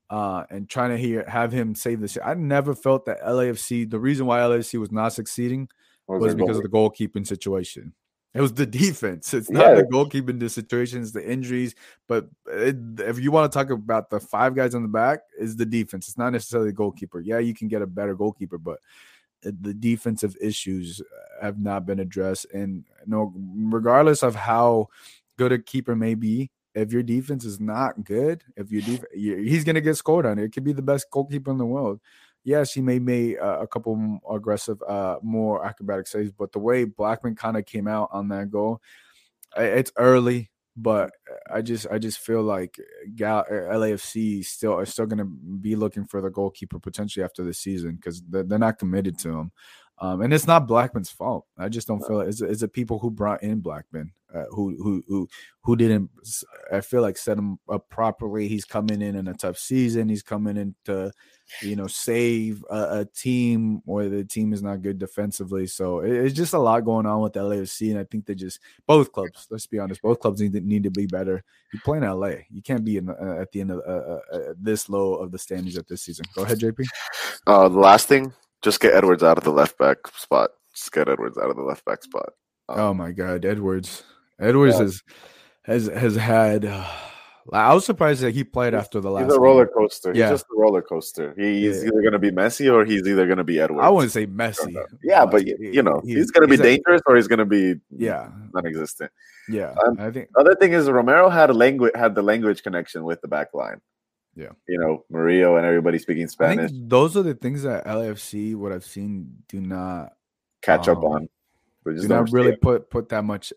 [0.09, 2.17] uh, and trying to hear have him save this.
[2.23, 3.89] I never felt that LAFC.
[3.89, 5.67] The reason why LAFC was not succeeding
[6.07, 7.93] Was was because goal- of the goalkeeping situation.
[8.33, 9.33] It was the defense.
[9.33, 9.75] It's not Yeah.
[9.75, 11.73] the goalkeeping the situations, the injuries.
[12.07, 15.55] But it, if you want to talk about the five guys on the back, is
[15.55, 16.07] the defense.
[16.09, 17.21] It's not necessarily the goalkeeper.
[17.21, 18.79] Yeah, you can get a better goalkeeper, but
[19.41, 21.01] the defensive issues
[21.41, 22.47] have not been addressed.
[22.53, 24.87] And you know, regardless of how
[25.37, 29.63] good a keeper may be, if your defense is not good, if your def- he's
[29.63, 30.37] gonna get scored on.
[30.37, 32.01] It could be the best goalkeeper in the world.
[32.43, 36.83] Yes, he may make uh, a couple aggressive, uh, more acrobatic saves, but the way
[36.83, 38.81] Blackman kind of came out on that goal,
[39.57, 41.11] it's early, but
[41.49, 42.77] I just I just feel like
[43.15, 47.53] Gal- uh, LAFC still are still gonna be looking for the goalkeeper potentially after the
[47.53, 49.51] season because they're, they're not committed to him.
[49.99, 51.45] Um, and it's not Blackman's fault.
[51.57, 52.27] I just don't feel it.
[52.29, 55.29] It's, it's the people who brought in Blackman uh, who who who
[55.61, 56.09] who didn't.
[56.71, 58.47] I feel like set him up properly.
[58.49, 60.09] He's coming in in a tough season.
[60.09, 61.11] He's coming in to,
[61.61, 65.65] you know, save a, a team where the team is not good defensively.
[65.67, 68.59] So it- it's just a lot going on with LAFC, and I think they just
[68.85, 69.47] both clubs.
[69.49, 71.41] Let's be honest, both clubs need to, need to be better.
[71.71, 74.19] You play in LA, you can't be in uh, at the end of uh, uh,
[74.33, 76.25] uh, this low of the standings at this season.
[76.35, 76.85] Go ahead, JP.
[77.47, 78.33] Uh, the last thing,
[78.65, 80.49] just get Edwards out of the left back spot.
[80.75, 82.33] Just get Edwards out of the left back spot.
[82.67, 84.03] Um, Oh my God, Edwards.
[84.39, 84.81] Edwards Yeah.
[84.81, 85.03] has
[85.63, 86.85] has has had uh,
[87.53, 89.25] I was surprised that he played after the last.
[89.25, 90.11] He's a roller coaster.
[90.15, 90.31] Yeah.
[90.31, 91.35] He's just a roller coaster.
[91.37, 91.89] He, he's Yeah.
[91.89, 93.85] either going to be messy or he's either going to be Edwards.
[93.85, 94.75] I wouldn't say messy.
[95.03, 97.45] Yeah, but you, you know, he's, going to be he's dangerous or he's going to
[97.45, 99.11] be Yeah, non-existent.
[99.47, 99.75] yeah.
[99.85, 103.21] Um, I think Other thing is Romero had a language had the language connection with
[103.21, 103.79] the back line.
[104.35, 104.49] Yeah.
[104.67, 106.71] you know, Murillo and everybody speaking Spanish.
[106.73, 110.13] those are the things that LAFC, what I've seen, do not
[110.61, 111.29] catch up um, on.
[111.85, 113.53] We just do don't really put put that much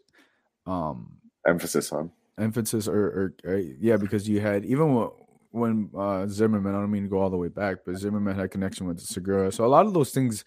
[0.66, 1.16] um
[1.46, 2.12] emphasis on.
[2.38, 5.08] emphasis or, or, or yeah because you had even when,
[5.50, 8.50] when uh Zimmerman I don't mean to go all the way back but Zimmerman had
[8.50, 10.44] connection with Segura so a lot of those things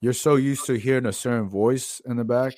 [0.00, 2.54] you're so used to hearing a certain voice in the back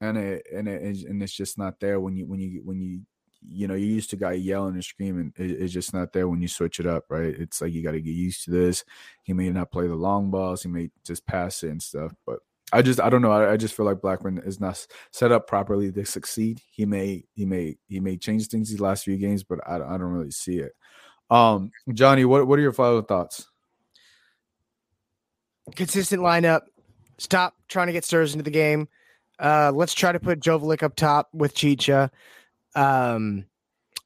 [0.00, 3.00] and it and it and it's just not there when you when you when you
[3.46, 6.40] you know you're used to guy yelling and screaming it, it's just not there when
[6.42, 8.84] you switch it up right it's like you got to get used to this
[9.22, 12.40] he may not play the long balls he may just pass it and stuff but
[12.72, 15.46] I just I don't know I, I just feel like Blackman is not set up
[15.46, 16.60] properly to succeed.
[16.70, 19.96] He may he may he may change things these last few games, but I, I
[19.96, 20.72] don't really see it.
[21.30, 23.48] Um, Jonny, what what are your final thoughts?
[25.74, 26.62] consistent lineup.
[27.18, 28.88] Stop trying to get Stirs into the game.
[29.38, 32.10] Uh, let's try to put Joveljic up top with Chicha.
[32.78, 33.46] Um,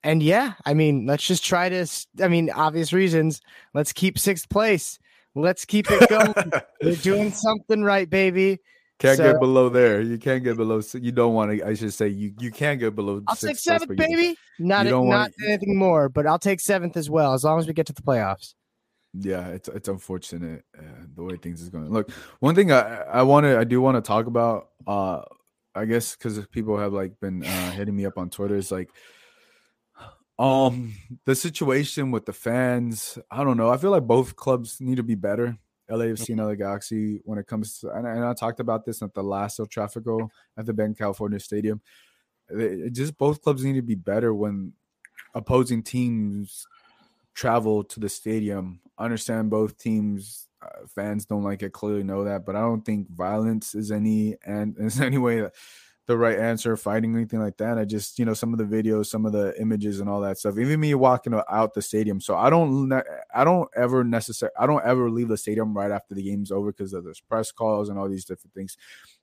[0.02, 1.86] and yeah, I mean, let's just try to.
[2.20, 3.40] I mean, obvious reasons.
[3.74, 4.98] Let's keep sixth place.
[5.34, 6.34] Let's keep it going.
[6.82, 8.58] We're doing something right, baby.
[8.98, 10.00] Can't So- get below there.
[10.00, 10.80] You can't get below.
[10.94, 11.66] You don't want to.
[11.66, 13.22] I should say you you can't get below.
[13.28, 14.38] I'll sixth take seventh, but you- baby.
[14.58, 17.58] Not you don't not want- anything more, but I'll take seventh as well, as long
[17.58, 18.54] as we get to the playoffs.
[19.14, 20.82] Yeah, it's it's unfortunate uh,
[21.14, 21.90] the way things is going.
[21.92, 22.10] Look,
[22.40, 24.68] one thing I I want to I do want to talk about.
[24.86, 25.22] Uh,
[25.74, 28.90] I guess because people have like been uh, hitting me up on Twitter is like,
[30.38, 30.94] um,
[31.24, 33.18] the situation with the fans.
[33.30, 33.70] I don't know.
[33.70, 35.56] I feel like both clubs need to be better.
[35.90, 39.02] LAFC and LA Galaxy when it comes to, and, I- and I talked about this
[39.02, 41.82] at the last El Tráfico at the Banc California Stadium.
[42.48, 44.72] They- it just both clubs need to be better when
[45.34, 46.66] opposing teams
[47.34, 48.80] travel to the stadium.
[48.96, 52.84] I understand both teams uh, fans don't like it, clearly know that, but I don't
[52.84, 55.48] think violence is any and is any way
[56.06, 57.78] the right answer, fighting anything like that.
[57.78, 60.38] I just you know some of the videos, some of the images, and all that
[60.38, 60.58] stuff.
[60.58, 62.92] Even me walking out the stadium, so I don't
[63.34, 66.72] I don't ever necessarily I don't ever leave the stadium right after the game's over
[66.72, 68.76] because of there's press calls and all these different things.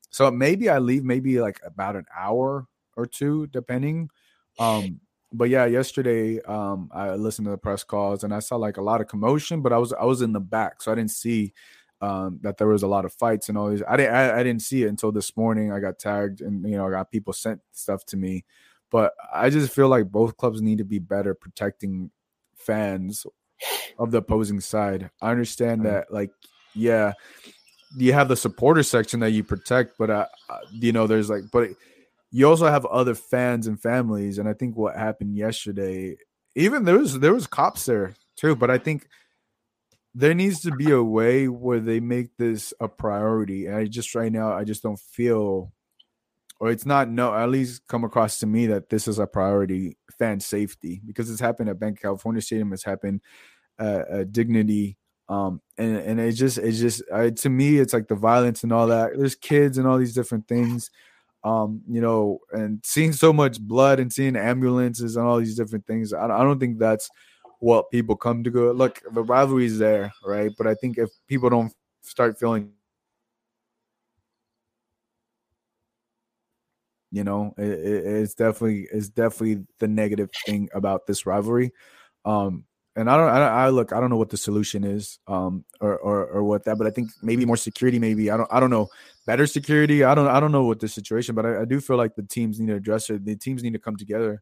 [0.09, 4.09] So maybe I leave maybe like about an hour or two, depending.
[4.57, 4.99] Um,
[5.31, 8.81] but yeah, yesterday um I listened to the press calls and I saw like a
[8.81, 11.53] lot of commotion, but I was I was in the back, so I didn't see
[12.01, 13.83] um that there was a lot of fights and all these.
[13.87, 15.71] I didn't I, I didn't see it until this morning.
[15.71, 18.45] I got tagged and you know I got people sent stuff to me,
[18.91, 22.11] but I just feel like both clubs need to be better protecting
[22.55, 23.25] fans
[23.97, 25.09] of the opposing side.
[25.21, 26.31] I understand that like
[26.73, 27.13] yeah,
[27.97, 31.43] you have the supporter section that you protect, but uh, uh, you know there's like
[31.51, 31.69] but
[32.31, 36.15] you also have other fans and families and i think what happened yesterday
[36.55, 39.07] even there was there was cops there too but i think
[40.15, 44.15] there needs to be a way where they make this a priority and i just
[44.15, 45.71] right now i just don't feel
[46.59, 49.97] or it's not no at least come across to me that this is a priority
[50.17, 53.21] fan safety because it's happened at banc california stadium it's happened
[53.79, 54.97] uh, at dignity
[55.29, 57.03] um and and it just it's just
[57.35, 60.47] to me it's like the violence and all that there's kids and all these different
[60.47, 60.89] things
[61.43, 65.85] um you know and seeing so much blood and seeing ambulances and all these different
[65.87, 67.09] things i, I don't think that's
[67.59, 70.51] what people come to go look the rivalry is there right?
[70.57, 72.71] But i think if people don't start feeling
[77.11, 81.71] you know it, it- it's definitely it's definitely the negative thing about this rivalry.
[82.25, 82.65] Um
[82.99, 85.65] and I don't, I, don't- I look, I don't know what the solution is, um,
[85.81, 88.59] or, or, or what that, but I think maybe more security, maybe I don't, I
[88.59, 88.87] don't know,
[89.25, 90.03] better security.
[90.03, 92.23] I don't, I don't know what the situation, but I, I do feel like the
[92.23, 93.25] teams need to address it.
[93.25, 94.41] The teams need to come together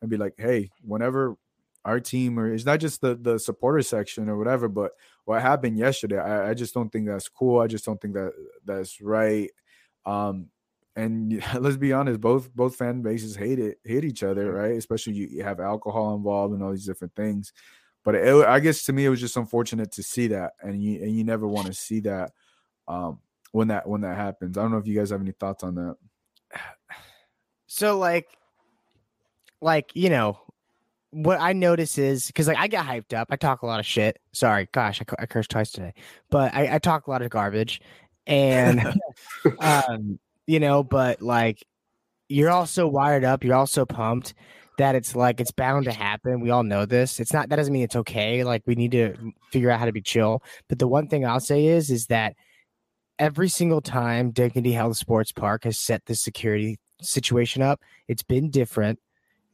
[0.00, 1.36] and be like, hey, whenever
[1.84, 4.92] our team, or it's not just the the supporter section or whatever, but
[5.24, 7.60] what happened yesterday, I, I just don't think that's cool.
[7.60, 8.32] I just don't think that
[8.64, 9.50] that's right.
[10.04, 10.48] Um,
[10.96, 14.72] and let's be honest, both both fan bases hate it, hate each other, right?
[14.76, 17.52] Especially you, you have alcohol involved and all these different things.
[18.06, 21.02] But it, I guess to me, it was just unfortunate to see that, and you
[21.02, 22.30] and you never want to see that
[22.86, 23.18] um,
[23.50, 24.56] when that when that happens.
[24.56, 25.96] I don't know if you guys have any thoughts on that.
[27.68, 28.28] So like,
[29.60, 30.38] like you know,
[31.10, 33.26] what I notice is because like I get hyped up.
[33.32, 34.20] I talk a lot of shit.
[34.32, 35.92] Sorry, gosh, I, I cursed twice today,
[36.30, 37.80] but I, I talk a lot of garbage,
[38.24, 38.80] and
[39.58, 41.66] um, you know, but like
[42.28, 43.42] you're also wired up.
[43.42, 44.32] You're also pumped
[44.78, 46.40] that it's like it's bound to happen.
[46.40, 47.20] We all know this.
[47.20, 48.44] It's not that doesn't mean it's okay.
[48.44, 49.14] Like we need to
[49.50, 50.42] figure out how to be chill.
[50.68, 52.34] But the one thing I'll say is is that
[53.18, 58.50] every single time Dignity Health Sports Park has set the security situation up, it's been
[58.50, 58.98] different.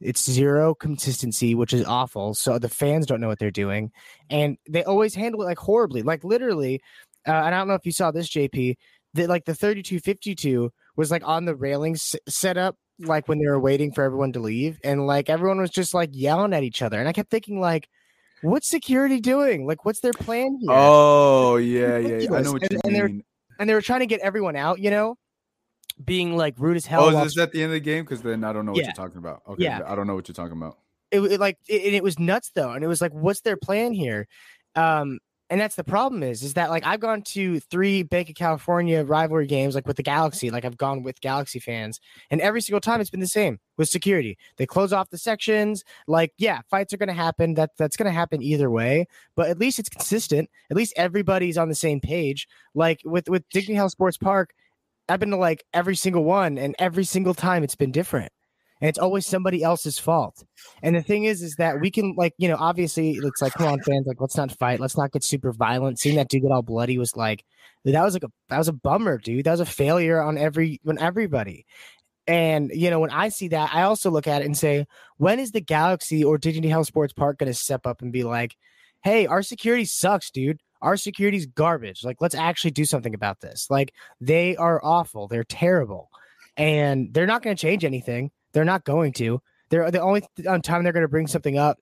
[0.00, 2.34] It's zero consistency, which is awful.
[2.34, 3.92] So the fans don't know what they're doing,
[4.28, 6.02] and they always handle it like horribly.
[6.02, 6.80] Like literally,
[7.26, 8.76] uh, and I don't know if you saw this, JP.
[9.14, 13.47] That like the thirty-two fifty-two was like on the railings set up like when they
[13.47, 16.82] were waiting for everyone to leave, and like everyone was just like yelling at each
[16.82, 17.88] other, and I kept thinking like.
[18.45, 19.68] What's security doing?
[19.68, 20.72] Like, what's their plan here?
[20.72, 22.34] Oh yeah, yeah, yeah.
[22.34, 23.24] I know what and, you and mean.
[23.61, 25.16] and they were trying to get everyone out, you know,
[26.05, 27.05] being like rude as hell.
[27.05, 28.03] Oh, is this at the end of the game?
[28.03, 28.86] Because then I don't know what Yeah.
[28.86, 29.43] you're talking about.
[29.47, 29.82] Okay, Yeah.
[29.86, 30.78] I don't know what you're talking about.
[31.12, 33.93] it, it like it, it was nuts though, and it was like, what's their plan
[33.93, 34.26] here?
[34.74, 35.20] Um,
[35.53, 39.05] and that's the problem is, is that like I've gone to three Banc of California
[39.05, 42.00] rivalry games, like with the Galaxy, like I've gone with Galaxy fans,
[42.30, 44.38] and every single time it's been the same with security.
[44.57, 45.84] They close off the sections.
[46.07, 47.53] Like, yeah, fights are going to happen.
[47.53, 49.05] That that's going to happen either way,
[49.36, 50.48] but at least it's consistent.
[50.70, 52.48] At least everybody's on the same page.
[52.74, 54.55] Like with with Dignity Health Sports Park,
[55.11, 58.32] I've been to like every single one, and every single time it's been different.
[58.82, 60.44] And it's always somebody else's fault.
[60.82, 63.68] And the thing is, is that we can like, you know, obviously it's like, come
[63.68, 66.00] on, fans, like, let's not fight, let's not get super violent.
[66.00, 67.44] Seeing that dude get all bloody was like,
[67.84, 69.44] that was like a that was a bummer, dude.
[69.44, 71.64] That was a failure on every on everybody.
[72.26, 74.84] And you know, when I see that, I also look at it and say,
[75.16, 78.24] when is the Galaxy or Dignity Health Sports Park going to step up and be
[78.24, 78.56] like,
[79.04, 80.60] hey, our security sucks, dude.
[80.80, 82.02] Our security's garbage.
[82.02, 83.68] Like, let's actually do something about this.
[83.70, 85.28] Like, they are awful.
[85.28, 86.10] They're terrible,
[86.56, 88.32] and they're not going to change anything.
[88.53, 89.40] They're not going to.
[89.70, 91.78] They're the only um, time they're going to bring something up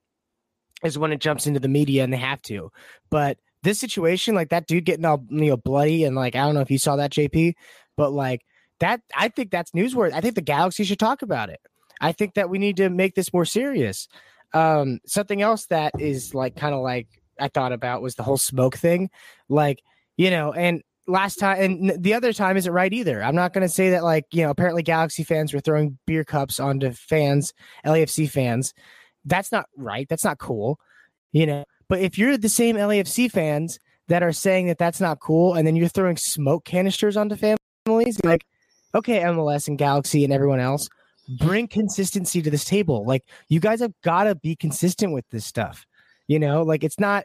[0.85, 2.71] is when it jumps into the media and they have to.
[3.11, 6.55] But this situation, like that dude getting all you know bloody and like I don't
[6.55, 7.55] know if you saw that JP,
[7.97, 8.43] but like
[8.81, 10.13] that, I think that's newsworthy.
[10.13, 11.61] I think the Galaxy should talk about it.
[12.01, 14.09] I think that we need to make this more serious.
[14.55, 17.09] Um, something else that is like kind of like
[17.39, 19.11] I thought about was the whole smoke thing,
[19.49, 19.83] like
[20.17, 23.23] you know, and last time and the other time isn't right either.
[23.23, 26.25] I'm not going to say that like, you know, apparently Galaxy fans were throwing beer
[26.25, 27.53] cups onto fans,
[27.85, 28.75] LAFC fans.
[29.25, 30.09] That's not right.
[30.09, 30.79] That's not cool.
[31.33, 33.79] You know, but if you're the same LAFC fans
[34.09, 38.21] that are saying that that's not cool and then you're throwing smoke canisters onto families,
[38.25, 38.45] like
[38.95, 40.89] okay, MLS and Galaxy and everyone else,
[41.39, 43.05] bring consistency to this table.
[43.05, 45.87] Like you guys have got to be consistent with this stuff.
[46.27, 47.25] You know, like it's not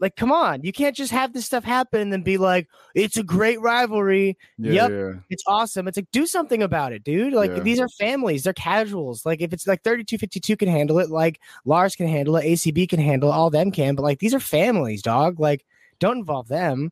[0.00, 3.16] like come on, you can't just have this stuff happen and then be like, it's
[3.16, 4.36] a great rivalry.
[4.58, 4.90] Yeah, Yep.
[4.90, 5.20] yeah.
[5.30, 5.88] It's awesome.
[5.88, 7.32] It's like do something about it, dude.
[7.32, 7.60] Like Yeah.
[7.60, 9.24] these are families, they're casuals.
[9.26, 13.00] Like if it's like 3252 can handle it, like Lars can handle it, ACB can
[13.00, 15.38] handle it, all them can, but like these are families, dog.
[15.40, 15.64] Like
[15.98, 16.90] don't involve them.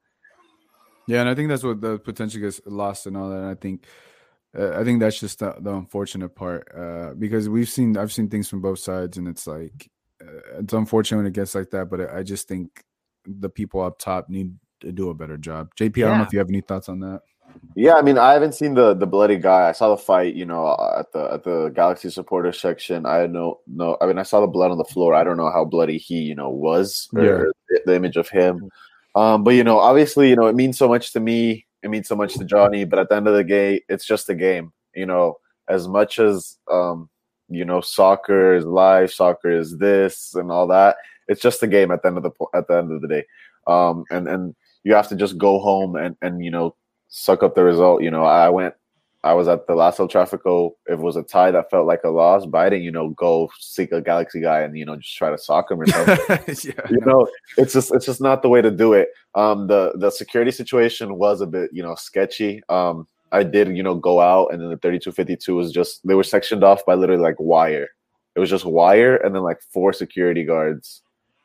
[1.09, 3.38] Yeah, and I think that's what the potential gets lost and all that.
[3.38, 3.84] And I think,
[4.57, 8.28] uh, I think that's just the, the unfortunate part uh, because we've seen, I've seen
[8.28, 9.90] things from both sides, and it's like,
[10.59, 11.91] it's unfortunate when it gets like that.
[11.91, 12.85] But I I just think
[13.27, 15.70] the people up top need to do a better job.
[15.77, 17.23] JP, I don't know if you have any thoughts on that.
[17.75, 19.68] Yeah, I mean, I haven't seen the the bloody guy.
[19.68, 23.07] I saw the fight, you know, uh, at the at the Galaxy supporter section.
[23.07, 25.14] I know, no, I mean, I saw the blood on the floor.
[25.14, 27.45] I don't know how bloody he, you know, was or Yeah.
[27.68, 28.68] the, the image of him.
[29.14, 31.66] Um, but you know, obviously, you know, it means so much to me.
[31.83, 32.85] It means so much to Jonny.
[32.85, 34.73] But at the end of the day, it's just a game.
[34.95, 37.09] You know, as much as um,
[37.55, 40.96] you know, soccer is life, soccer is this and all that.
[41.28, 43.09] It's just a game at the end of the po- at the end of the
[43.09, 43.24] day.
[43.66, 46.74] Um, and and you have to just go home and and you know
[47.09, 48.03] suck up the result.
[48.03, 48.74] You know, I went,
[49.22, 50.72] I was at the last El Trafico.
[50.88, 53.50] It was a tie that felt like a loss, but I didn't, you know, go
[53.61, 56.16] seek a Galaxy guy and you know just try to sock him or something.
[56.64, 59.11] yeah, you know, it's just it's just not the way to do it.
[59.34, 62.62] Um, the the security situation was a bit, you know, sketchy.
[62.68, 66.22] Um, I did, you know, go out and then the 3252 was just they were
[66.22, 67.89] sectioned off by literally like wire.
[68.35, 71.03] It was just wire and then like four security guards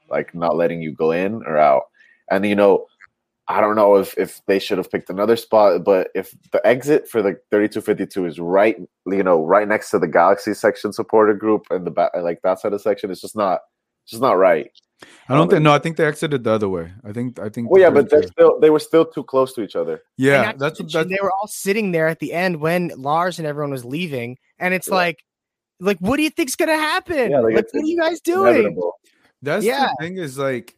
[0.10, 1.84] like not letting you go in or out.
[2.30, 2.86] And you know,
[3.48, 7.08] I don't know if if they should have picked another spot, but if the exit
[7.08, 11.66] for the 3252 is right, you know, right next to the Galaxy section supporter group
[11.70, 13.62] and the back like that side of the section, it's just not
[14.06, 14.70] just not right.
[15.30, 15.62] I don't think.
[15.62, 16.92] No, I think they exited the other way.
[17.04, 17.40] I think.
[17.40, 17.70] I think.
[17.70, 20.02] Well, yeah, but they're they're still they were still too close to each other.
[20.18, 23.48] Yeah, that's what that's they were all sitting there at the end when Lars and
[23.48, 24.96] everyone was leaving, and it's Yeah.
[24.96, 25.24] like,
[25.80, 27.32] like, what do you think's gonna happen?
[27.32, 28.56] Yeah, like, like, what are you guys doing?
[28.56, 28.94] Inevitable.
[29.42, 29.90] That's Yeah.
[30.00, 30.76] the thing is like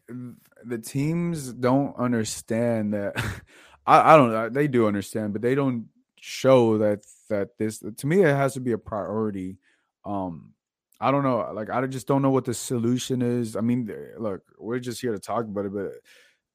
[0.65, 3.15] the teams don't understand that.
[3.87, 4.49] I, I don't know.
[4.49, 5.87] They do understand, but they don't
[6.19, 9.57] show that that this to me it has to be a priority.
[10.03, 10.53] Um,
[11.01, 11.49] I don't know.
[11.53, 13.55] Like I just don't know what the solution is.
[13.55, 15.93] I mean, eh, look, we're just here to talk about it, but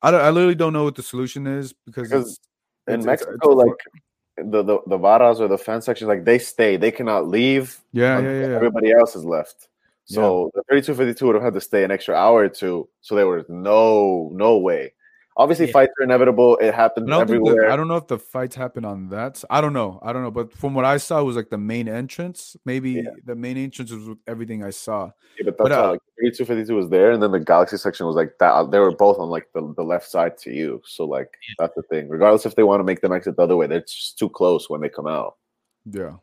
[0.03, 2.41] I I literally don't know what the solution is because, Because it's,
[2.89, 6.39] In it's- Mexico, it's like the, the the barras or the fan section, like they
[6.39, 7.81] stay, they cannot leave.
[7.93, 8.55] yeah, yeah, yeah, yeah.
[8.57, 9.69] Everybody else is left.
[10.07, 12.89] So the 3252 would have had to stay an extra hour or two.
[13.01, 14.93] So there was no no way.
[15.37, 15.73] Obviously Yeah.
[15.73, 16.57] fights are inevitable.
[16.59, 17.63] It happens I everywhere.
[17.63, 19.43] that, I don't know if the fights happen on that.
[19.51, 19.99] I don't know.
[20.03, 20.31] I don't know.
[20.31, 22.57] But from what I saw, it was like the main entrance.
[22.65, 23.11] Maybe Yeah.
[23.25, 25.11] the main entrance was with everything I saw.
[25.39, 28.07] Yeah, but But, that's how uh, like 3252 was there, and then the Galaxy section
[28.07, 28.71] was like that.
[28.71, 30.81] They were both on like the, the left side to you.
[30.85, 32.09] So like that's the thing.
[32.09, 34.71] Regardless if they want to make them exit the other way, they're just too close
[34.71, 35.37] when they come out.
[35.85, 36.15] Yeah.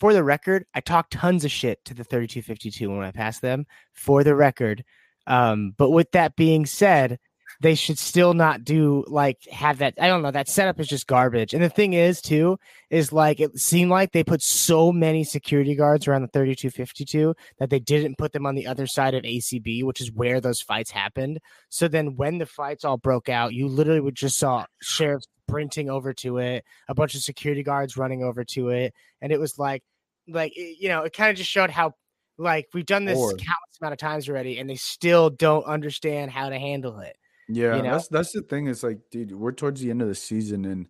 [0.00, 3.64] for the record, I talked tons of shit to the 3252 when I passed them.
[3.92, 4.84] For the record,
[5.28, 7.18] um, but with that being said,
[7.60, 9.94] they should still not do like have that.
[10.00, 10.30] I don't know.
[10.30, 11.54] That setup is just garbage.
[11.54, 12.58] And the thing is, too,
[12.90, 17.70] is like it seemed like they put so many security guards around the 3252 that
[17.70, 20.90] they didn't put them on the other side of ACB, which is where those fights
[20.90, 21.38] happened.
[21.68, 25.90] So then when the fights all broke out, you literally would just saw sheriffs sprinting
[25.90, 29.58] over to it, a bunch of security guards running over to it, and it was
[29.58, 29.82] like,
[30.28, 31.92] like you know, it kind of just showed how
[32.38, 36.48] like we've done this countless amount of times already, and they still don't understand how
[36.48, 37.16] to handle it.
[37.48, 37.92] Yeah, You know?
[37.92, 38.68] that's that's the thing.
[38.68, 40.88] It's like, dude, we're towards the end of the season, and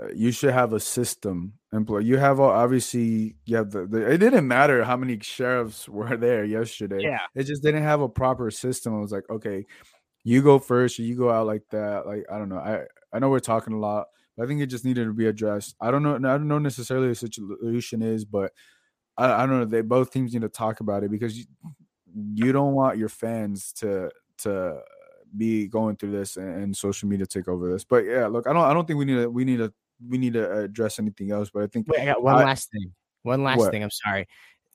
[0.00, 1.98] uh, you should have a system employ.
[1.98, 4.10] You have all, obviously you have the, the.
[4.10, 7.02] It didn't matter how many sheriffs were there yesterday.
[7.02, 7.20] Yeah.
[7.34, 8.94] It just didn't have a proper system.
[8.94, 9.64] It was like, okay,
[10.24, 12.06] you go first, or you go out like that.
[12.06, 12.58] Like I don't know.
[12.58, 15.26] I I know we're talking a lot, but I think it just needed to be
[15.26, 15.76] addressed.
[15.80, 16.16] I don't know.
[16.16, 18.52] I don't know necessarily what the solution is, but
[19.16, 19.64] I, I don't know.
[19.66, 21.44] They both teams need to talk about it because you,
[22.34, 24.80] you don't want your fans to to
[25.36, 27.84] be going through this and, and social media take over this.
[27.84, 29.72] But yeah, look, I don't I don't think we need to we need to
[30.08, 31.50] we need to address anything else.
[31.52, 32.92] But I think Wait, I got one I- last thing.
[33.22, 33.70] One last What?
[33.70, 33.84] thing.
[33.84, 34.26] I'm sorry.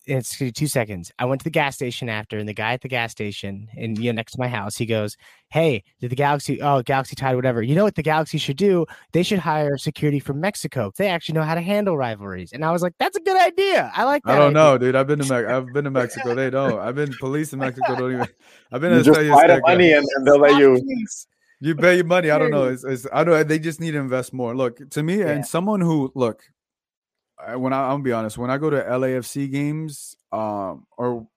[0.07, 1.11] It's gonna be two seconds.
[1.19, 3.97] I went to the gas station after, and the guy at the gas station, and
[3.97, 5.17] you know, next to my house, he goes,
[5.49, 6.61] "Hey, did the Galaxy?
[6.61, 7.61] Oh, Galaxy tied, whatever.
[7.61, 8.85] You know what the Galaxy should do?
[9.11, 10.91] They should hire security from Mexico.
[10.97, 13.91] They actually know how to handle rivalries." And I was like, "That's a good idea.
[13.95, 14.95] I like that." I don't idea." know, dude.
[14.95, 16.33] I've been to Mex- I've been to Mexico.
[16.35, 16.79] They don't.
[16.79, 17.95] I've been police in Mexico.
[17.95, 18.27] Don't even.
[18.71, 19.61] I've been You to just buy the Azteca.
[19.61, 20.81] money and, and they'll let you.
[21.59, 22.29] You pay your money.
[22.29, 22.65] I don't know.
[22.65, 23.47] It's, it's I don't.
[23.47, 24.55] They just need to invest more.
[24.55, 25.29] Look to me, Yeah.
[25.29, 26.43] and someone who look.
[27.55, 31.27] When I, I'm gonna be honest, when I go to LAFC games, um, or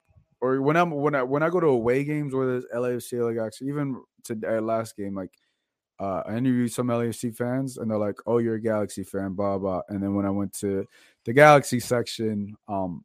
[0.40, 3.44] or when I'm when I when I go to away games, whether it's LAFC, like
[3.44, 5.30] actually even to last game, like
[5.98, 9.58] uh, I interviewed some LAFC fans, and they're like, "Oh, you're a Galaxy fan," blah
[9.58, 9.82] blah.
[9.88, 10.86] And then when I went to
[11.26, 13.04] the Galaxy section, um,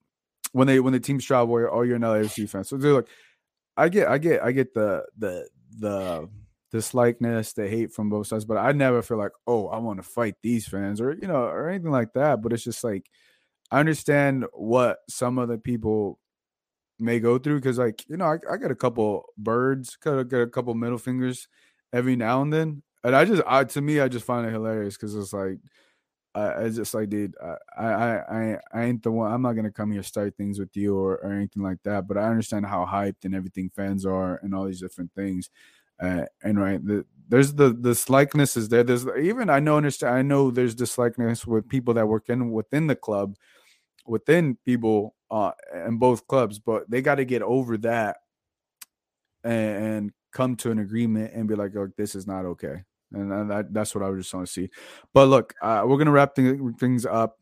[0.54, 2.64] when they when the teams travel, oh, you're an LAFC fan.
[2.64, 3.10] So they're like,
[3.76, 6.30] I get, I get, I get the the the
[6.76, 10.04] dislikeness, the hate from both sides, but I never feel like, oh, I want to
[10.04, 12.42] fight these fans or you know or anything like that.
[12.42, 13.10] But it's just like
[13.72, 16.20] I understand what some of the people
[17.00, 20.42] may go through because, like, you know, I, I got a couple birds, a, got
[20.42, 21.48] a couple middle fingers
[21.94, 24.96] every now and then, and I just, I to me, I just find it hilarious
[24.98, 25.60] because it's like.
[26.36, 29.32] I, I just like, dude, I, I, I, I ain't the one.
[29.32, 32.10] I'm not gonna come here start things with you or, or anything like that.
[32.10, 35.50] But I understand how hyped and everything fans are and all these different things.
[36.00, 38.84] Uh, and right, the, there's the this likeness is there.
[38.84, 40.16] There's even I know understand.
[40.16, 43.36] I know there's this likeness with people that work in within the club,
[44.06, 45.52] within people uh
[45.88, 48.18] in both clubs, but they got to get over that
[49.44, 52.84] and, and come to an agreement and be like, oh, this is not okay.
[53.14, 54.70] And that, that's what I was just want to see.
[55.14, 57.40] But look, uh, we're gonna wrap thing, things up.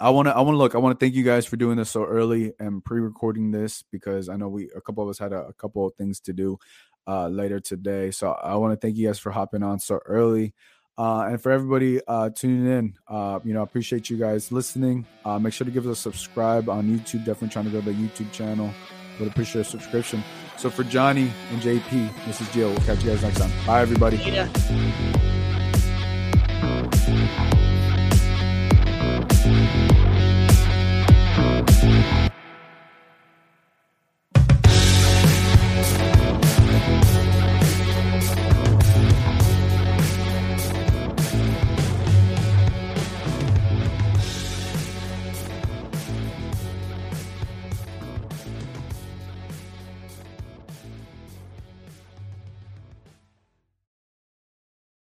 [0.00, 0.74] I want to I want to look.
[0.74, 4.28] I want to thank you guys for doing this so early and pre-recording this because
[4.28, 6.58] I know we a couple of us had a, a couple of things to do
[7.06, 8.10] uh later today.
[8.10, 10.54] So I want to thank you guys for hopping on so early.
[10.96, 15.06] Uh, and for everybody uh, tuning in, uh, you know, I appreciate you guys listening.
[15.24, 17.24] Uh, make sure to give us a subscribe on YouTube.
[17.24, 18.72] Definitely trying to grow the YouTube channel.
[19.18, 20.22] Would appreciate a subscription.
[20.56, 22.68] So for Jonny and JP, this is Gio.
[22.68, 23.50] We'll catch you guys next time.
[23.66, 25.23] Bye, everybody.